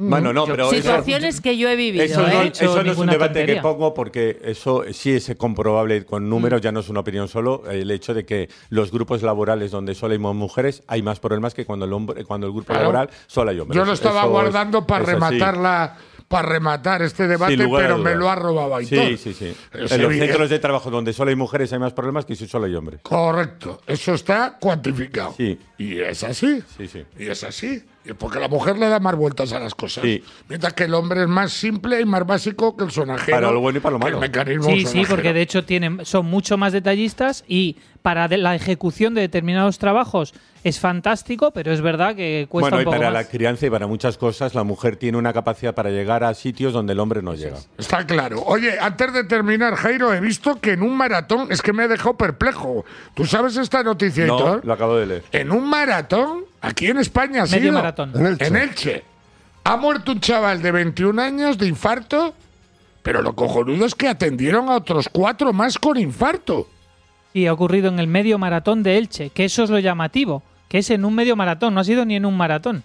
Bueno, 0.00 0.32
no, 0.32 0.44
pero 0.46 0.66
eso, 0.70 0.76
Situaciones 0.76 1.40
que 1.40 1.58
yo 1.58 1.68
he 1.68 1.74
vivido, 1.74 2.04
eso 2.04 2.22
no, 2.22 2.28
¿eh? 2.42 2.52
eso 2.54 2.84
no 2.84 2.92
es 2.92 2.98
un 2.98 3.08
debate 3.08 3.40
tontería. 3.40 3.54
que 3.56 3.60
pongo 3.62 3.94
porque 3.94 4.38
eso 4.44 4.84
sí 4.92 5.10
es 5.16 5.34
comprobable 5.36 6.04
con 6.04 6.30
números, 6.30 6.60
ya 6.60 6.70
no 6.70 6.78
es 6.78 6.88
una 6.88 7.00
opinión 7.00 7.26
solo. 7.26 7.64
El 7.68 7.90
hecho 7.90 8.14
de 8.14 8.24
que 8.24 8.48
los 8.68 8.92
grupos 8.92 9.22
laborales 9.24 9.72
donde 9.72 9.96
solo 9.96 10.12
hay 10.12 10.20
mujeres 10.20 10.84
hay 10.86 11.02
más 11.02 11.18
problemas 11.18 11.52
que 11.52 11.66
cuando 11.66 11.84
el, 11.84 11.92
hombre, 11.92 12.24
cuando 12.24 12.46
el 12.46 12.52
grupo 12.52 12.68
Claro. 12.68 12.82
laboral 12.82 13.10
solo 13.26 13.50
hay 13.50 13.58
hombres. 13.58 13.76
Yo 13.76 13.84
lo 13.84 13.92
estaba 13.92 14.20
Eso 14.20 14.26
es- 14.26 14.32
guardando 14.32 14.86
para 14.86 15.02
es 15.02 15.08
así. 15.10 15.14
rematar 15.16 15.56
la, 15.56 15.96
para 16.28 16.48
rematar 16.48 17.02
este 17.02 17.26
debate, 17.26 17.56
pero 17.56 17.98
me 17.98 18.14
lo 18.14 18.28
ha 18.28 18.34
robado 18.34 18.76
Aitor. 18.76 19.06
Sí, 19.06 19.16
sí, 19.16 19.34
sí. 19.34 19.56
Es 19.72 19.90
en 19.92 20.02
los 20.02 20.14
centros 20.14 20.50
de 20.50 20.58
trabajo 20.58 20.90
donde 20.90 21.12
solo 21.12 21.30
hay 21.30 21.36
mujeres 21.36 21.72
hay 21.72 21.78
más 21.78 21.94
problemas 21.94 22.26
que 22.26 22.36
si 22.36 22.46
solo 22.46 22.66
hay 22.66 22.74
hombres. 22.74 23.00
Correcto, 23.02 23.80
eso 23.86 24.14
está 24.14 24.58
cuantificado. 24.60 25.34
Sí. 25.36 25.58
Y 25.78 26.00
es 26.00 26.22
así. 26.24 26.62
Sí, 26.76 26.86
sí. 26.86 27.04
Y 27.18 27.28
es 27.28 27.42
así. 27.44 27.82
Y 28.08 28.14
Porque 28.14 28.40
la 28.40 28.48
mujer 28.48 28.78
le 28.78 28.88
da 28.88 28.98
más 29.00 29.14
vueltas 29.14 29.52
a 29.52 29.58
las 29.60 29.74
cosas. 29.74 30.02
Sí. 30.02 30.22
Mientras 30.48 30.72
que 30.72 30.84
el 30.84 30.94
hombre 30.94 31.22
es 31.22 31.28
más 31.28 31.52
simple 31.52 32.00
y 32.00 32.04
más 32.04 32.26
básico 32.26 32.76
que 32.76 32.84
el 32.84 32.90
sonajero. 32.90 33.36
Para 33.36 33.50
lo 33.52 33.60
bueno 33.60 33.78
y 33.78 33.80
para 33.80 33.92
lo 33.94 33.98
que 34.00 34.06
el 34.06 34.12
malo. 34.14 34.20
mecanismo 34.20 34.64
Sí, 34.64 34.80
sí, 34.80 34.86
sonajero. 34.86 35.08
porque 35.08 35.32
de 35.32 35.42
hecho 35.42 35.64
tienen, 35.64 36.04
son 36.06 36.26
mucho 36.26 36.56
más 36.56 36.72
detallistas 36.72 37.44
y 37.46 37.76
para 38.02 38.28
de- 38.28 38.38
la 38.38 38.54
ejecución 38.54 39.12
de 39.14 39.20
determinados 39.22 39.78
trabajos 39.78 40.32
es 40.64 40.80
fantástico, 40.80 41.50
pero 41.52 41.72
es 41.72 41.80
verdad 41.80 42.16
que 42.16 42.46
cuesta 42.48 42.70
Bueno, 42.70 42.76
y 42.78 42.80
un 42.80 42.84
poco 42.86 42.96
para 42.98 43.10
más. 43.12 43.24
la 43.24 43.28
crianza 43.30 43.66
y 43.66 43.70
para 43.70 43.86
muchas 43.86 44.16
cosas, 44.18 44.54
la 44.54 44.64
mujer 44.64 44.96
tiene 44.96 45.18
una 45.18 45.32
capacidad 45.32 45.74
para 45.74 45.90
llegar 45.90 46.24
a 46.24 46.32
sitios 46.34 46.72
donde 46.72 46.94
el 46.94 47.00
hombre 47.00 47.22
no 47.22 47.34
llega. 47.34 47.58
Está 47.76 48.06
claro. 48.06 48.42
Oye, 48.46 48.78
antes 48.80 49.12
de 49.12 49.24
terminar, 49.24 49.74
Jairo, 49.76 50.12
he 50.14 50.20
visto 50.20 50.60
que 50.60 50.72
en 50.72 50.82
un 50.82 50.96
maratón, 50.96 51.48
es 51.50 51.60
que 51.62 51.72
me 51.72 51.84
ha 51.84 51.88
dejado 51.88 52.16
perplejo. 52.16 52.84
¿Tú 53.14 53.24
sabes 53.24 53.56
esta 53.56 53.82
noticia, 53.82 54.26
No, 54.26 54.56
lo 54.62 54.72
acabo 54.72 54.96
de 54.96 55.06
leer. 55.06 55.24
En 55.32 55.50
un 55.52 55.68
maratón, 55.68 56.44
aquí 56.60 56.86
en 56.86 56.98
España, 56.98 57.42
ha 57.42 57.46
Medio 57.46 57.58
sido, 57.60 57.72
maratón. 57.74 58.12
En 58.14 58.26
Elche. 58.26 58.46
En 58.46 58.56
Elche. 58.56 59.04
Ha 59.64 59.76
muerto 59.76 60.12
un 60.12 60.20
chaval 60.20 60.62
de 60.62 60.72
21 60.72 61.20
años 61.20 61.58
de 61.58 61.66
infarto, 61.66 62.34
pero 63.02 63.20
lo 63.22 63.34
cojonudo 63.34 63.84
es 63.86 63.94
que 63.94 64.08
atendieron 64.08 64.68
a 64.68 64.76
otros 64.76 65.08
cuatro 65.12 65.52
más 65.52 65.78
con 65.78 65.98
infarto. 65.98 66.68
Y 67.34 67.46
ha 67.46 67.52
ocurrido 67.52 67.88
en 67.88 67.98
el 67.98 68.06
medio 68.06 68.38
maratón 68.38 68.82
de 68.82 68.96
Elche, 68.96 69.30
que 69.30 69.44
eso 69.44 69.62
es 69.64 69.70
lo 69.70 69.78
llamativo, 69.78 70.42
que 70.68 70.78
es 70.78 70.90
en 70.90 71.04
un 71.04 71.14
medio 71.14 71.36
maratón, 71.36 71.74
no 71.74 71.80
ha 71.80 71.84
sido 71.84 72.04
ni 72.04 72.16
en 72.16 72.24
un 72.24 72.36
maratón. 72.36 72.82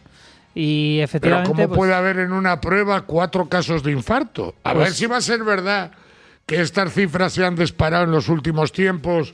Y 0.56 0.98
Pero 0.98 1.06
efectivamente. 1.06 1.50
¿cómo 1.52 1.68
pues, 1.70 1.78
puede 1.78 1.94
haber 1.96 2.20
en 2.20 2.32
una 2.34 2.60
prueba 2.62 3.02
cuatro 3.02 3.48
casos 3.50 3.82
de 3.82 3.92
infarto? 3.92 4.54
A 4.64 4.74
Pues- 4.74 4.86
ver 4.86 4.94
si 4.94 5.06
va 5.08 5.18
a 5.18 5.22
ser 5.22 5.44
verdad 5.44 5.92
que 6.46 6.62
estas 6.62 6.94
cifras 6.94 7.34
se 7.34 7.46
han 7.46 7.56
disparado 7.56 8.04
en 8.04 8.12
los 8.12 8.28
últimos 8.30 8.72
tiempos 8.74 9.34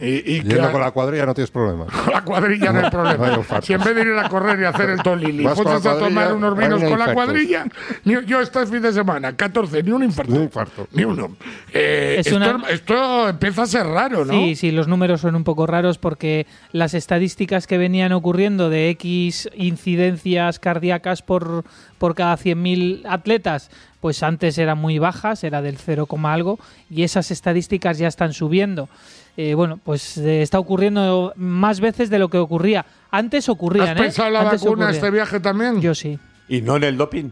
y, 0.00 0.06
y 0.36 0.42
Yendo 0.42 0.64
a- 0.64 0.72
con 0.72 0.80
la 0.80 0.90
cuadrilla 0.90 1.26
no 1.26 1.34
tienes 1.34 1.50
problema. 1.50 1.86
con 1.86 2.12
la 2.12 2.22
cuadrilla 2.22 2.72
no 2.72 2.78
hay 2.78 2.82
No 2.82 2.86
hay 2.86 2.90
problema. 2.90 3.36
infarto. 3.38 3.66
si 3.66 3.72
en 3.72 3.82
vez 3.84 3.94
de 3.94 4.02
ir 4.02 4.12
a 4.18 4.28
correr 4.28 4.60
y 4.60 4.64
hacer 4.64 4.90
el 4.90 5.02
tolili, 5.02 5.44
fueses 5.48 5.86
a 5.86 5.98
tomar 5.98 6.32
unos 6.34 6.54
no 6.56 6.60
hay 6.62 6.68
vinos 6.68 6.84
con 6.90 6.98
la 6.98 7.14
cuadrilla, 7.14 7.64
ni- 8.04 8.24
yo 8.26 8.40
este 8.40 8.66
fin 8.66 8.82
de 8.82 8.92
semana, 8.92 9.34
14, 9.36 9.82
ni 9.82 9.90
un 9.92 10.02
infarto. 10.04 10.32
Ni 10.32 10.38
un 10.38 10.44
infarto. 10.44 10.88
Ni 10.92 11.04
uno. 11.04 11.36
Eh, 11.72 12.16
Es 12.18 12.26
esto, 12.26 12.36
una- 12.36 12.62
esto 12.68 13.28
empieza 13.28 13.62
a 13.62 13.66
ser 13.66 13.86
raro, 13.86 14.24
¿no? 14.24 14.32
Sí, 14.32 14.56
sí, 14.56 14.70
los 14.70 14.88
números 14.88 15.20
son 15.20 15.34
un 15.34 15.44
poco 15.44 15.66
raros 15.66 15.98
porque 15.98 16.46
las 16.72 16.94
estadísticas 16.94 17.66
que 17.66 17.78
venían 17.78 18.12
ocurriendo 18.12 18.70
de 18.70 18.90
X 18.90 19.48
incidencias 19.54 20.58
cardíacas 20.58 21.22
por, 21.22 21.64
por 21.98 22.14
cada 22.14 22.36
100.000 22.36 23.02
atletas, 23.08 23.70
pues 24.04 24.22
antes 24.22 24.58
eran 24.58 24.76
muy 24.76 24.98
bajas, 24.98 25.44
era 25.44 25.62
del 25.62 25.78
0, 25.78 26.06
algo, 26.24 26.58
y 26.90 27.04
esas 27.04 27.30
estadísticas 27.30 27.96
ya 27.96 28.06
están 28.06 28.34
subiendo. 28.34 28.90
Eh, 29.38 29.54
bueno, 29.54 29.78
pues 29.82 30.18
eh, 30.18 30.42
está 30.42 30.58
ocurriendo 30.58 31.32
más 31.36 31.80
veces 31.80 32.10
de 32.10 32.18
lo 32.18 32.28
que 32.28 32.36
ocurría. 32.36 32.84
Antes 33.10 33.48
ocurrían, 33.48 33.88
¿Has 33.88 33.96
¿eh? 33.96 34.02
pensado 34.02 34.28
en 34.28 34.34
la 34.34 34.40
Antes 34.42 34.60
vacuna 34.60 34.72
ocurrían. 34.84 34.94
este 34.94 35.10
viaje 35.10 35.40
también? 35.40 35.80
Yo 35.80 35.94
sí. 35.94 36.18
Y 36.50 36.60
no 36.60 36.76
en 36.76 36.84
el 36.84 36.98
doping. 36.98 37.30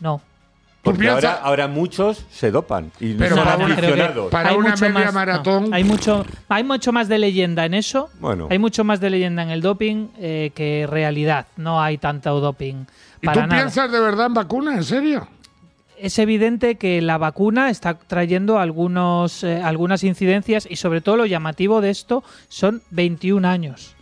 No. 0.00 0.20
Porque 0.82 1.08
ahora, 1.10 1.34
ahora 1.34 1.68
muchos 1.68 2.26
se 2.28 2.50
dopan 2.50 2.90
y 2.98 3.14
Pero 3.14 3.36
son 3.36 3.44
para 3.44 3.56
una- 3.64 3.76
creo 3.76 3.94
que 3.94 4.00
aficionados. 4.02 4.30
para 4.32 4.48
hay 4.48 4.56
una 4.56 4.70
mucho 4.70 4.84
media 4.86 4.94
más- 5.12 5.14
no, 5.14 5.20
maratón- 5.20 5.68
hay 5.72 5.84
mucho 5.84 6.26
hay 6.48 6.64
mucho 6.64 6.90
más 6.92 7.06
de 7.08 7.18
leyenda 7.20 7.66
en 7.66 7.74
eso. 7.74 8.10
Bueno. 8.18 8.48
Hay 8.50 8.58
mucho 8.58 8.82
más 8.82 8.98
de 8.98 9.10
leyenda 9.10 9.44
en 9.44 9.50
el 9.50 9.60
doping 9.60 10.08
eh, 10.18 10.50
que 10.56 10.88
realidad. 10.90 11.46
No 11.56 11.80
hay 11.80 11.98
tanto 11.98 12.40
doping 12.40 12.86
¿Y 13.22 13.26
para 13.26 13.42
tú 13.42 13.46
nada. 13.46 13.62
piensas 13.62 13.92
de 13.92 14.00
verdad 14.00 14.26
en 14.26 14.34
vacuna? 14.34 14.74
¿En 14.74 14.82
serio? 14.82 15.28
Es 16.02 16.18
evidente 16.18 16.76
que 16.76 17.02
la 17.02 17.18
vacuna 17.18 17.68
está 17.68 17.98
trayendo 17.98 18.58
algunos, 18.58 19.44
eh, 19.44 19.60
algunas 19.62 20.02
incidencias 20.02 20.66
y 20.68 20.76
sobre 20.76 21.02
todo 21.02 21.18
lo 21.18 21.26
llamativo 21.26 21.82
de 21.82 21.90
esto 21.90 22.24
son 22.48 22.80
21 22.90 23.46
años. 23.46 23.96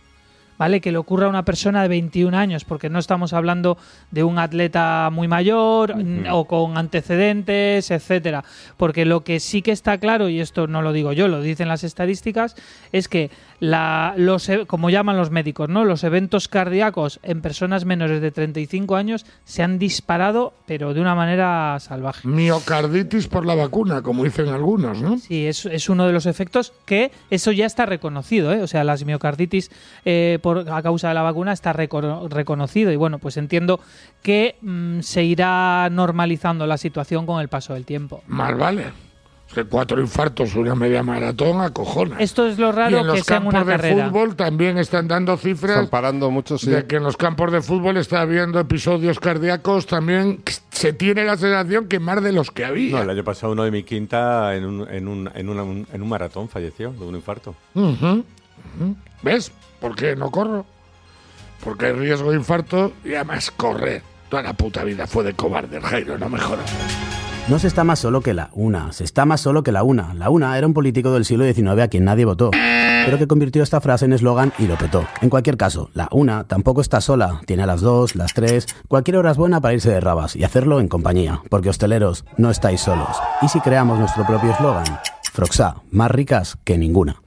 ¿Vale? 0.59 0.79
Que 0.81 0.91
le 0.91 0.99
ocurra 0.99 1.25
a 1.25 1.29
una 1.29 1.43
persona 1.45 1.81
de 1.81 1.87
21 1.87 2.37
años, 2.37 2.65
porque 2.65 2.89
no 2.89 2.99
estamos 2.99 3.33
hablando 3.33 3.77
de 4.11 4.23
un 4.23 4.37
atleta 4.37 5.09
muy 5.11 5.27
mayor 5.27 5.95
mm, 5.95 6.25
o 6.31 6.45
con 6.45 6.77
antecedentes, 6.77 7.89
etcétera. 7.89 8.43
Porque 8.77 9.05
lo 9.05 9.23
que 9.23 9.39
sí 9.39 9.61
que 9.61 9.71
está 9.71 9.97
claro, 9.97 10.29
y 10.29 10.39
esto 10.39 10.67
no 10.67 10.81
lo 10.81 10.91
digo 10.93 11.13
yo, 11.13 11.27
lo 11.27 11.41
dicen 11.41 11.67
las 11.69 11.83
estadísticas, 11.83 12.55
es 12.91 13.07
que 13.07 13.31
la, 13.61 14.13
los, 14.17 14.47
e- 14.49 14.65
como 14.65 14.89
llaman 14.89 15.17
los 15.17 15.31
médicos, 15.31 15.69
¿no? 15.69 15.85
Los 15.85 16.03
eventos 16.03 16.47
cardíacos 16.47 17.19
en 17.23 17.41
personas 17.41 17.85
menores 17.85 18.21
de 18.21 18.31
35 18.31 18.95
años 18.95 19.25
se 19.45 19.63
han 19.63 19.79
disparado, 19.79 20.53
pero 20.65 20.93
de 20.93 21.01
una 21.01 21.15
manera 21.15 21.77
salvaje. 21.79 22.27
Miocarditis 22.27 23.27
por 23.27 23.45
la 23.45 23.55
vacuna, 23.55 24.01
como 24.01 24.23
dicen 24.23 24.47
algunos, 24.49 25.01
¿no? 25.01 25.17
Sí, 25.17 25.45
es, 25.47 25.65
es 25.65 25.89
uno 25.89 26.05
de 26.05 26.13
los 26.13 26.25
efectos 26.25 26.73
que 26.85 27.11
eso 27.29 27.51
ya 27.51 27.65
está 27.65 27.85
reconocido, 27.85 28.51
¿eh? 28.53 28.61
O 28.61 28.67
sea, 28.67 28.83
las 28.83 29.05
miocarditis 29.05 29.71
eh, 30.05 30.39
por 30.41 30.48
por, 30.63 30.69
a 30.71 30.81
causa 30.81 31.09
de 31.09 31.13
la 31.13 31.21
vacuna 31.21 31.53
está 31.53 31.73
reco- 31.73 32.27
reconocido. 32.29 32.91
Y 32.91 32.95
bueno, 32.95 33.19
pues 33.19 33.37
entiendo 33.37 33.79
que 34.21 34.55
mm, 34.61 34.99
se 35.01 35.23
irá 35.23 35.89
normalizando 35.91 36.65
la 36.67 36.77
situación 36.77 37.25
con 37.25 37.41
el 37.41 37.47
paso 37.49 37.73
del 37.73 37.85
tiempo. 37.85 38.23
Más 38.27 38.57
vale. 38.57 38.85
Que 39.53 39.63
cuatro 39.63 39.99
infartos, 39.99 40.53
una 40.53 40.75
media 40.75 41.01
maratón, 41.01 41.59
acojona. 41.61 42.17
Esto 42.19 42.45
es 42.45 42.59
lo 42.59 42.69
y 42.69 42.71
raro 42.71 42.99
en 42.99 43.07
los 43.07 43.13
que 43.15 43.19
en 43.21 43.25
campos 43.25 43.53
una 43.55 43.63
de 43.63 43.71
carrera. 43.71 44.05
fútbol 44.07 44.35
también 44.35 44.77
están 44.77 45.07
dando 45.07 45.35
cifras 45.37 45.71
Están 45.71 45.87
parando 45.87 46.29
mucho, 46.29 46.59
sí. 46.59 46.69
de 46.69 46.85
que 46.85 46.97
en 46.97 47.03
los 47.03 47.17
campos 47.17 47.51
de 47.51 47.59
fútbol 47.63 47.97
está 47.97 48.21
habiendo 48.21 48.59
episodios 48.59 49.19
cardíacos. 49.19 49.87
También 49.87 50.43
se 50.69 50.93
tiene 50.93 51.23
la 51.25 51.35
sensación 51.35 51.87
que 51.87 51.99
más 51.99 52.21
de 52.21 52.31
los 52.31 52.51
que 52.51 52.63
había. 52.63 52.91
No, 52.97 53.01
el 53.01 53.09
año 53.09 53.23
pasado 53.23 53.53
uno 53.53 53.63
de 53.63 53.71
mi 53.71 53.81
quinta 53.81 54.55
en 54.55 54.65
un, 54.65 54.87
en 54.87 55.07
un, 55.07 55.31
en 55.33 55.49
una- 55.49 55.63
un- 55.63 55.87
en 55.91 56.01
un 56.03 56.09
maratón 56.09 56.47
falleció 56.47 56.91
de 56.91 57.05
un 57.05 57.15
infarto. 57.15 57.55
¿Ves? 59.21 59.51
¿Por 59.79 59.95
qué 59.95 60.15
no 60.15 60.31
corro? 60.31 60.65
Porque 61.63 61.87
hay 61.87 61.93
riesgo 61.93 62.31
de 62.31 62.37
infarto 62.37 62.93
y 63.03 63.15
además 63.15 63.51
correr. 63.51 64.01
Toda 64.29 64.43
la 64.43 64.53
puta 64.53 64.83
vida 64.83 65.07
fue 65.07 65.23
de 65.23 65.33
cobarde, 65.33 65.81
Jairo, 65.81 66.17
no 66.17 66.29
me. 66.29 66.39
No 67.49 67.57
se 67.57 67.67
está 67.67 67.83
más 67.83 67.97
solo 67.97 68.21
que 68.21 68.35
la 68.35 68.51
una, 68.53 68.93
se 68.93 69.03
está 69.03 69.25
más 69.25 69.41
solo 69.41 69.63
que 69.63 69.71
la 69.71 69.81
una. 69.81 70.13
La 70.13 70.29
una 70.29 70.55
era 70.55 70.67
un 70.67 70.75
político 70.75 71.11
del 71.11 71.25
siglo 71.25 71.51
XIX 71.51 71.81
a 71.81 71.87
quien 71.87 72.05
nadie 72.05 72.25
votó, 72.25 72.51
pero 72.51 73.17
que 73.17 73.25
convirtió 73.25 73.63
esta 73.63 73.81
frase 73.81 74.05
en 74.05 74.13
eslogan 74.13 74.53
y 74.59 74.67
lo 74.67 74.77
petó. 74.77 75.03
En 75.21 75.31
cualquier 75.31 75.57
caso, 75.57 75.89
la 75.95 76.07
una 76.11 76.43
tampoco 76.43 76.81
está 76.81 77.01
sola, 77.01 77.41
tiene 77.47 77.63
a 77.63 77.65
las 77.65 77.81
dos, 77.81 78.15
las 78.15 78.35
tres, 78.35 78.67
cualquier 78.87 79.17
hora 79.17 79.31
es 79.31 79.37
buena 79.37 79.61
para 79.61 79.73
irse 79.73 79.89
de 79.89 79.99
rabas 79.99 80.35
y 80.35 80.43
hacerlo 80.43 80.79
en 80.79 80.89
compañía, 80.89 81.41
porque 81.49 81.69
hosteleros, 81.69 82.23
no 82.37 82.51
estáis 82.51 82.81
solos. 82.81 83.17
¿Y 83.41 83.47
si 83.47 83.59
creamos 83.61 83.97
nuestro 83.97 84.27
propio 84.27 84.51
eslogan? 84.51 84.85
Froxa, 85.33 85.77
más 85.89 86.11
ricas 86.11 86.55
que 86.63 86.77
ninguna. 86.77 87.19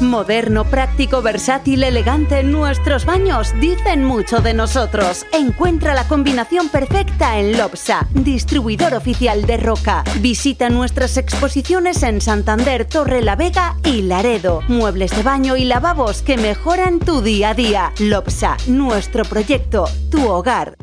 Moderno, 0.00 0.64
práctico, 0.64 1.22
versátil, 1.22 1.82
elegante, 1.82 2.42
nuestros 2.42 3.06
baños 3.06 3.54
dicen 3.60 4.04
mucho 4.04 4.40
de 4.40 4.52
nosotros. 4.52 5.26
Encuentra 5.32 5.94
la 5.94 6.06
combinación 6.06 6.68
perfecta 6.68 7.38
en 7.38 7.56
Lopsa, 7.56 8.06
distribuidor 8.12 8.94
oficial 8.94 9.46
de 9.46 9.56
Roca. 9.56 10.04
Visita 10.20 10.68
nuestras 10.68 11.16
exposiciones 11.16 12.02
en 12.02 12.20
Santander, 12.20 12.84
Torre 12.84 13.22
la 13.22 13.36
Vega 13.36 13.76
y 13.84 14.02
Laredo. 14.02 14.62
Muebles 14.68 15.16
de 15.16 15.22
baño 15.22 15.56
y 15.56 15.64
lavabos 15.64 16.20
que 16.20 16.36
mejoran 16.36 16.98
tu 16.98 17.22
día 17.22 17.50
a 17.50 17.54
día. 17.54 17.92
Lopsa, 17.98 18.56
nuestro 18.66 19.24
proyecto, 19.24 19.88
tu 20.10 20.28
hogar. 20.28 20.76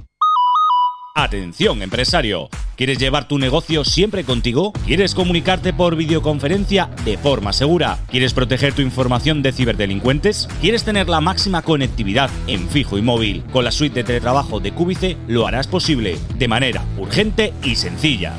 Atención, 1.16 1.84
empresario. 1.84 2.50
¿Quieres 2.76 2.98
llevar 2.98 3.28
tu 3.28 3.38
negocio 3.38 3.86
siempre 3.86 4.24
contigo? 4.24 4.74
¿Quieres 4.88 5.14
comunicarte 5.14 5.72
por 5.72 5.96
videoconferencia 5.96 6.90
de 7.06 7.20
forma 7.20 7.54
segura? 7.54 8.00
¿Quieres 8.10 8.34
proteger 8.34 8.74
tu 8.74 8.82
información 8.82 9.44
de 9.44 9.52
ciberdelincuentes? 9.52 10.50
¿Quieres 10.60 10.84
tener 10.84 11.10
la 11.10 11.22
máxima 11.22 11.62
conectividad 11.62 12.32
en 12.48 12.68
fijo 12.68 12.98
y 12.98 13.04
móvil? 13.04 13.44
Con 13.54 13.64
la 13.64 13.70
suite 13.70 14.00
de 14.00 14.04
teletrabajo 14.06 14.60
de 14.60 14.72
Cúbice 14.72 15.16
lo 15.28 15.46
harás 15.46 15.68
posible 15.68 16.18
de 16.36 16.48
manera 16.48 16.84
urgente 16.98 17.54
y 17.64 17.76
sencilla. 17.76 18.34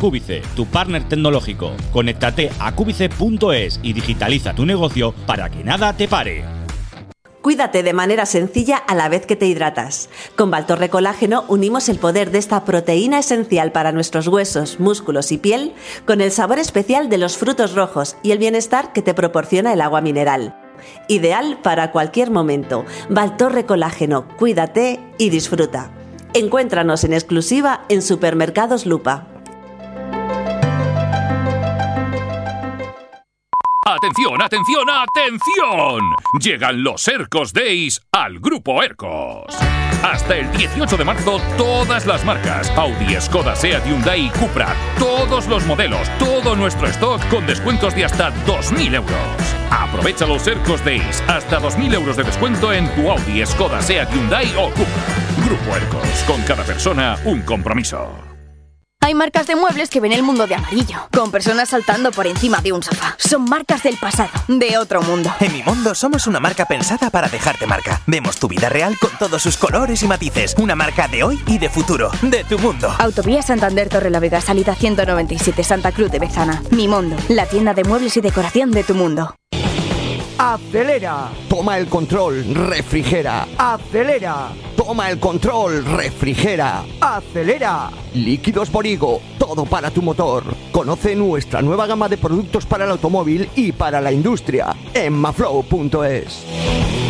Cúbice, 0.00 0.40
tu 0.54 0.64
partner 0.64 1.06
tecnológico. 1.06 1.74
Conéctate 1.92 2.50
a 2.60 2.72
cúbice.es 2.74 3.80
y 3.82 3.92
digitaliza 3.92 4.54
tu 4.54 4.64
negocio 4.64 5.12
para 5.26 5.50
que 5.50 5.62
nada 5.62 5.94
te 5.94 6.08
pare. 6.08 6.65
Cuídate 7.46 7.84
de 7.84 7.92
manera 7.92 8.26
sencilla 8.26 8.76
a 8.76 8.96
la 8.96 9.08
vez 9.08 9.24
que 9.24 9.36
te 9.36 9.46
hidratas. 9.46 10.08
Con 10.34 10.50
Valtorre 10.50 10.88
Colágeno 10.88 11.44
unimos 11.46 11.88
el 11.88 12.00
poder 12.00 12.32
de 12.32 12.38
esta 12.38 12.64
proteína 12.64 13.20
esencial 13.20 13.70
para 13.70 13.92
nuestros 13.92 14.26
huesos, 14.26 14.80
músculos 14.80 15.30
y 15.30 15.38
piel 15.38 15.72
con 16.06 16.20
el 16.20 16.32
sabor 16.32 16.58
especial 16.58 17.08
de 17.08 17.18
los 17.18 17.36
frutos 17.36 17.76
rojos 17.76 18.16
y 18.24 18.32
el 18.32 18.38
bienestar 18.38 18.92
que 18.92 19.00
te 19.00 19.14
proporciona 19.14 19.72
el 19.72 19.80
agua 19.80 20.00
mineral. 20.00 20.58
Ideal 21.06 21.60
para 21.62 21.92
cualquier 21.92 22.32
momento. 22.32 22.84
Valtorre 23.10 23.64
Colágeno, 23.64 24.26
cuídate 24.38 24.98
y 25.16 25.30
disfruta. 25.30 25.92
Encuéntranos 26.34 27.04
en 27.04 27.12
exclusiva 27.12 27.84
en 27.88 28.02
Supermercados 28.02 28.86
Lupa. 28.86 29.35
Atención, 33.96 34.42
atención, 34.42 34.84
atención. 34.90 36.14
Llegan 36.38 36.82
los 36.82 37.08
Ercos 37.08 37.54
Days 37.54 38.02
al 38.12 38.40
Grupo 38.40 38.82
Ercos. 38.82 39.46
Hasta 40.02 40.36
el 40.36 40.52
18 40.52 40.98
de 40.98 41.04
marzo, 41.04 41.40
todas 41.56 42.04
las 42.04 42.22
marcas, 42.22 42.70
Audi, 42.76 43.18
Skoda, 43.18 43.56
Seat, 43.56 43.86
Hyundai 43.86 44.26
y 44.26 44.30
Cupra, 44.30 44.76
todos 44.98 45.46
los 45.46 45.64
modelos, 45.64 46.06
todo 46.18 46.54
nuestro 46.54 46.88
stock 46.88 47.26
con 47.30 47.46
descuentos 47.46 47.94
de 47.94 48.04
hasta 48.04 48.34
2.000 48.44 48.96
euros. 48.96 49.56
Aprovecha 49.70 50.26
los 50.26 50.46
Ercos 50.46 50.84
Days, 50.84 51.22
hasta 51.26 51.58
2.000 51.58 51.94
euros 51.94 52.18
de 52.18 52.24
descuento 52.24 52.74
en 52.74 52.94
tu 52.96 53.10
Audi, 53.10 53.46
Skoda, 53.46 53.80
Seat, 53.80 54.12
Hyundai 54.12 54.54
o 54.58 54.68
Cupra. 54.70 55.46
Grupo 55.46 55.74
Ercos, 55.74 56.24
con 56.26 56.42
cada 56.42 56.64
persona 56.64 57.16
un 57.24 57.40
compromiso. 57.40 58.35
Hay 59.06 59.14
marcas 59.14 59.46
de 59.46 59.54
muebles 59.54 59.88
que 59.88 60.00
ven 60.00 60.10
el 60.10 60.24
mundo 60.24 60.48
de 60.48 60.56
amarillo, 60.56 60.96
con 61.12 61.30
personas 61.30 61.68
saltando 61.68 62.10
por 62.10 62.26
encima 62.26 62.60
de 62.60 62.72
un 62.72 62.82
sofá. 62.82 63.14
Son 63.18 63.44
marcas 63.44 63.84
del 63.84 63.96
pasado, 63.96 64.32
de 64.48 64.78
otro 64.78 65.00
mundo. 65.00 65.32
En 65.38 65.52
Mi 65.52 65.62
Mundo 65.62 65.94
somos 65.94 66.26
una 66.26 66.40
marca 66.40 66.64
pensada 66.64 67.08
para 67.08 67.28
dejarte 67.28 67.68
marca. 67.68 68.00
Vemos 68.08 68.40
tu 68.40 68.48
vida 68.48 68.68
real 68.68 68.98
con 68.98 69.10
todos 69.16 69.40
sus 69.40 69.58
colores 69.58 70.02
y 70.02 70.08
matices. 70.08 70.56
Una 70.58 70.74
marca 70.74 71.06
de 71.06 71.22
hoy 71.22 71.40
y 71.46 71.58
de 71.58 71.70
futuro, 71.70 72.10
de 72.20 72.42
tu 72.42 72.58
mundo. 72.58 72.92
Autovía 72.98 73.42
Santander 73.42 73.88
Torre 73.88 74.10
la 74.10 74.18
Vega, 74.18 74.40
salida 74.40 74.74
197 74.74 75.62
Santa 75.62 75.92
Cruz 75.92 76.10
de 76.10 76.18
Bezana. 76.18 76.64
Mi 76.72 76.88
Mundo, 76.88 77.14
la 77.28 77.46
tienda 77.46 77.74
de 77.74 77.84
muebles 77.84 78.16
y 78.16 78.20
decoración 78.20 78.72
de 78.72 78.82
tu 78.82 78.96
mundo. 78.96 79.36
Acelera. 80.38 81.30
Toma 81.48 81.78
el 81.78 81.86
control, 81.86 82.44
refrigera. 82.54 83.46
Acelera. 83.56 84.48
Toma 84.76 85.10
el 85.10 85.18
control, 85.18 85.82
refrigera. 85.82 86.84
Acelera. 87.00 87.90
Líquidos 88.12 88.70
Borigo, 88.70 89.22
todo 89.38 89.64
para 89.64 89.90
tu 89.90 90.02
motor. 90.02 90.44
Conoce 90.72 91.16
nuestra 91.16 91.62
nueva 91.62 91.86
gama 91.86 92.08
de 92.10 92.18
productos 92.18 92.66
para 92.66 92.84
el 92.84 92.90
automóvil 92.90 93.48
y 93.56 93.72
para 93.72 94.02
la 94.02 94.12
industria 94.12 94.76
en 94.92 95.14
maflow.es. 95.14 97.05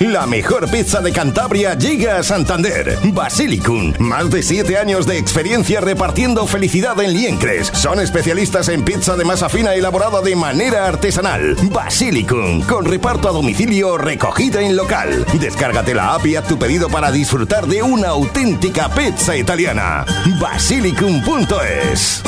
La 0.00 0.26
mejor 0.26 0.70
pizza 0.70 1.00
de 1.00 1.10
Cantabria 1.10 1.72
llega 1.72 2.18
a 2.18 2.22
Santander. 2.22 2.98
Basilicum. 3.14 3.94
Más 3.98 4.28
de 4.28 4.42
7 4.42 4.76
años 4.76 5.06
de 5.06 5.16
experiencia 5.16 5.80
repartiendo 5.80 6.46
felicidad 6.46 7.00
en 7.00 7.14
Liencres. 7.14 7.68
Son 7.72 7.98
especialistas 7.98 8.68
en 8.68 8.84
pizza 8.84 9.16
de 9.16 9.24
masa 9.24 9.48
fina 9.48 9.74
elaborada 9.74 10.20
de 10.20 10.36
manera 10.36 10.86
artesanal. 10.86 11.56
Basilicum. 11.72 12.60
Con 12.64 12.84
reparto 12.84 13.30
a 13.30 13.32
domicilio 13.32 13.96
recogida 13.96 14.60
en 14.60 14.76
local. 14.76 15.24
Descárgate 15.40 15.94
la 15.94 16.12
app 16.12 16.26
y 16.26 16.36
haz 16.36 16.46
tu 16.46 16.58
pedido 16.58 16.90
para 16.90 17.10
disfrutar 17.10 17.66
de 17.66 17.82
una 17.82 18.08
auténtica 18.08 18.90
pizza 18.90 19.34
italiana. 19.34 20.04
Basilicum.es. 20.38 22.22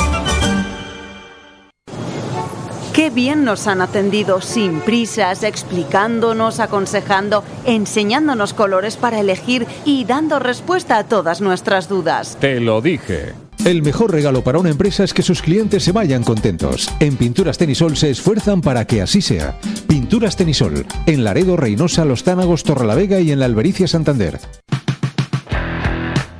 Qué 2.93 3.09
bien 3.09 3.45
nos 3.45 3.67
han 3.67 3.81
atendido 3.81 4.41
sin 4.41 4.79
prisas, 4.81 5.43
explicándonos, 5.43 6.59
aconsejando, 6.59 7.43
enseñándonos 7.65 8.53
colores 8.53 8.97
para 8.97 9.19
elegir 9.19 9.67
y 9.85 10.05
dando 10.05 10.39
respuesta 10.39 10.97
a 10.97 11.03
todas 11.03 11.39
nuestras 11.39 11.87
dudas. 11.87 12.37
Te 12.39 12.59
lo 12.59 12.81
dije. 12.81 13.33
El 13.65 13.83
mejor 13.83 14.11
regalo 14.11 14.41
para 14.41 14.57
una 14.57 14.69
empresa 14.69 15.03
es 15.03 15.13
que 15.13 15.21
sus 15.21 15.41
clientes 15.41 15.83
se 15.83 15.91
vayan 15.91 16.23
contentos. 16.23 16.89
En 16.99 17.17
Pinturas 17.17 17.57
Tenisol 17.57 17.97
se 17.97 18.09
esfuerzan 18.09 18.61
para 18.61 18.85
que 18.85 19.01
así 19.01 19.21
sea. 19.21 19.59
Pinturas 19.87 20.35
Tenisol, 20.37 20.85
en 21.05 21.23
Laredo, 21.23 21.57
Reynosa, 21.57 22.05
Los 22.05 22.23
Tánagos, 22.23 22.63
Torrelavega 22.63 23.19
y 23.19 23.31
en 23.31 23.39
la 23.39 23.45
Albericia 23.45 23.87
Santander. 23.87 24.39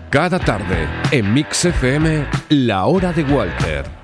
Cada 0.09 0.39
tarde, 0.39 0.87
en 1.11 1.33
Mix 1.33 1.65
FM, 1.65 2.25
La 2.49 2.85
Hora 2.85 3.13
de 3.13 3.23
Walter. 3.23 3.98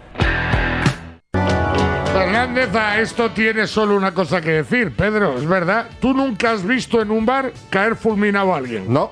Fernández, 2.15 2.73
a 2.73 3.01
esto 3.01 3.31
tiene 3.31 3.67
solo 3.67 3.93
una 3.93 4.13
cosa 4.13 4.39
que 4.39 4.51
decir, 4.51 4.95
Pedro, 4.95 5.37
es 5.37 5.45
verdad. 5.45 5.89
¿Tú 5.99 6.13
nunca 6.13 6.53
has 6.53 6.65
visto 6.65 7.01
en 7.01 7.11
un 7.11 7.25
bar 7.25 7.51
caer 7.69 7.97
fulminado 7.97 8.53
a 8.53 8.57
alguien? 8.57 8.85
No. 8.87 9.11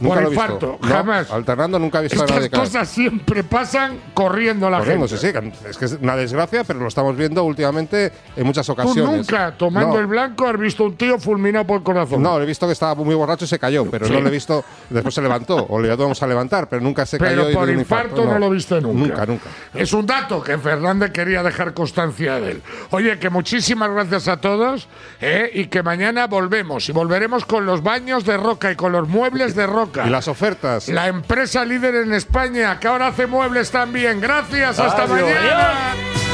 Nunca 0.00 0.14
Por 0.14 0.22
lo 0.24 0.32
infarto, 0.32 0.78
No, 0.80 0.88
jamás. 0.88 1.30
alternando 1.30 1.78
nunca 1.78 1.98
he 1.98 2.02
visto 2.02 2.20
a 2.20 2.24
Estas 2.24 2.36
nadie 2.36 2.50
caer. 2.50 2.62
cosas 2.62 2.88
siempre 2.88 3.42
pasan 3.44 3.98
corriendo 4.14 4.70
la 4.70 4.78
Corriendo, 4.78 5.08
gente. 5.08 5.20
sí, 5.20 5.32
sí, 5.32 5.66
es 5.68 5.76
que 5.76 5.84
es 5.86 5.92
una 6.00 6.14
desgracia, 6.14 6.62
pero 6.64 6.78
lo 6.78 6.86
estamos 6.86 7.16
viendo 7.16 7.42
últimamente 7.42 8.12
en 8.36 8.46
muchas 8.46 8.64
Tú 8.66 8.72
ocasiones. 8.72 9.16
nunca, 9.16 9.54
tomando 9.58 9.94
No. 9.94 10.00
el 10.00 10.06
blanco, 10.06 10.46
has 10.46 10.58
visto 10.58 10.84
un 10.84 10.96
tío 10.96 11.18
fulminado 11.18 11.66
por 11.66 11.78
el 11.78 11.82
corazón. 11.82 12.22
No, 12.22 12.40
he 12.40 12.46
visto 12.46 12.66
que 12.66 12.72
estaba 12.74 12.94
muy 12.94 13.14
borracho 13.16 13.44
y 13.44 13.48
se 13.48 13.58
cayó, 13.58 13.90
pero 13.90 14.06
Sí. 14.06 14.12
no 14.12 14.20
lo 14.20 14.28
he 14.28 14.30
visto. 14.30 14.64
Después 14.88 15.14
se 15.14 15.20
levantó, 15.22 15.66
o 15.68 15.80
le 15.80 15.90
ayudamos 15.90 16.22
a 16.22 16.26
levantar, 16.28 16.68
pero 16.68 16.80
nunca 16.80 17.04
se 17.04 17.18
Pero 17.18 17.42
cayó. 17.42 17.50
y 17.50 17.54
por 17.54 17.68
un 17.68 17.78
infarto 17.80 18.24
no 18.24 18.38
lo 18.38 18.50
viste 18.50 18.80
nunca. 18.80 18.98
Nunca, 19.08 19.26
nunca. 19.26 19.46
Es 19.74 19.92
un 19.92 20.06
dato 20.06 20.42
que 20.42 20.56
Fernández 20.58 21.10
quería 21.10 21.42
dejar 21.42 21.74
constancia 21.74 22.38
de 22.40 22.52
él. 22.52 22.62
Oye, 22.90 23.18
que 23.18 23.30
muchísimas 23.30 23.90
gracias 23.90 24.28
a 24.28 24.36
todos 24.36 24.86
¿eh? 25.20 25.50
y 25.54 25.66
que 25.66 25.82
mañana 25.82 26.26
volvemos. 26.28 26.88
Y 26.88 26.92
volveremos 26.92 27.44
con 27.44 27.66
los 27.66 27.82
baños 27.82 28.24
de 28.24 28.36
roca 28.36 28.70
y 28.70 28.76
con 28.76 28.92
los 28.92 29.08
muebles 29.08 29.54
de 29.56 29.66
roca. 29.66 29.87
Y 30.04 30.10
las 30.10 30.28
ofertas. 30.28 30.88
La 30.88 31.08
empresa 31.08 31.64
líder 31.64 31.94
en 31.96 32.12
España 32.12 32.78
que 32.80 32.88
ahora 32.88 33.08
hace 33.08 33.26
muebles 33.26 33.70
también. 33.70 34.20
Gracias, 34.20 34.78
hasta 34.78 35.02
Adiós. 35.04 35.20
mañana. 35.20 36.27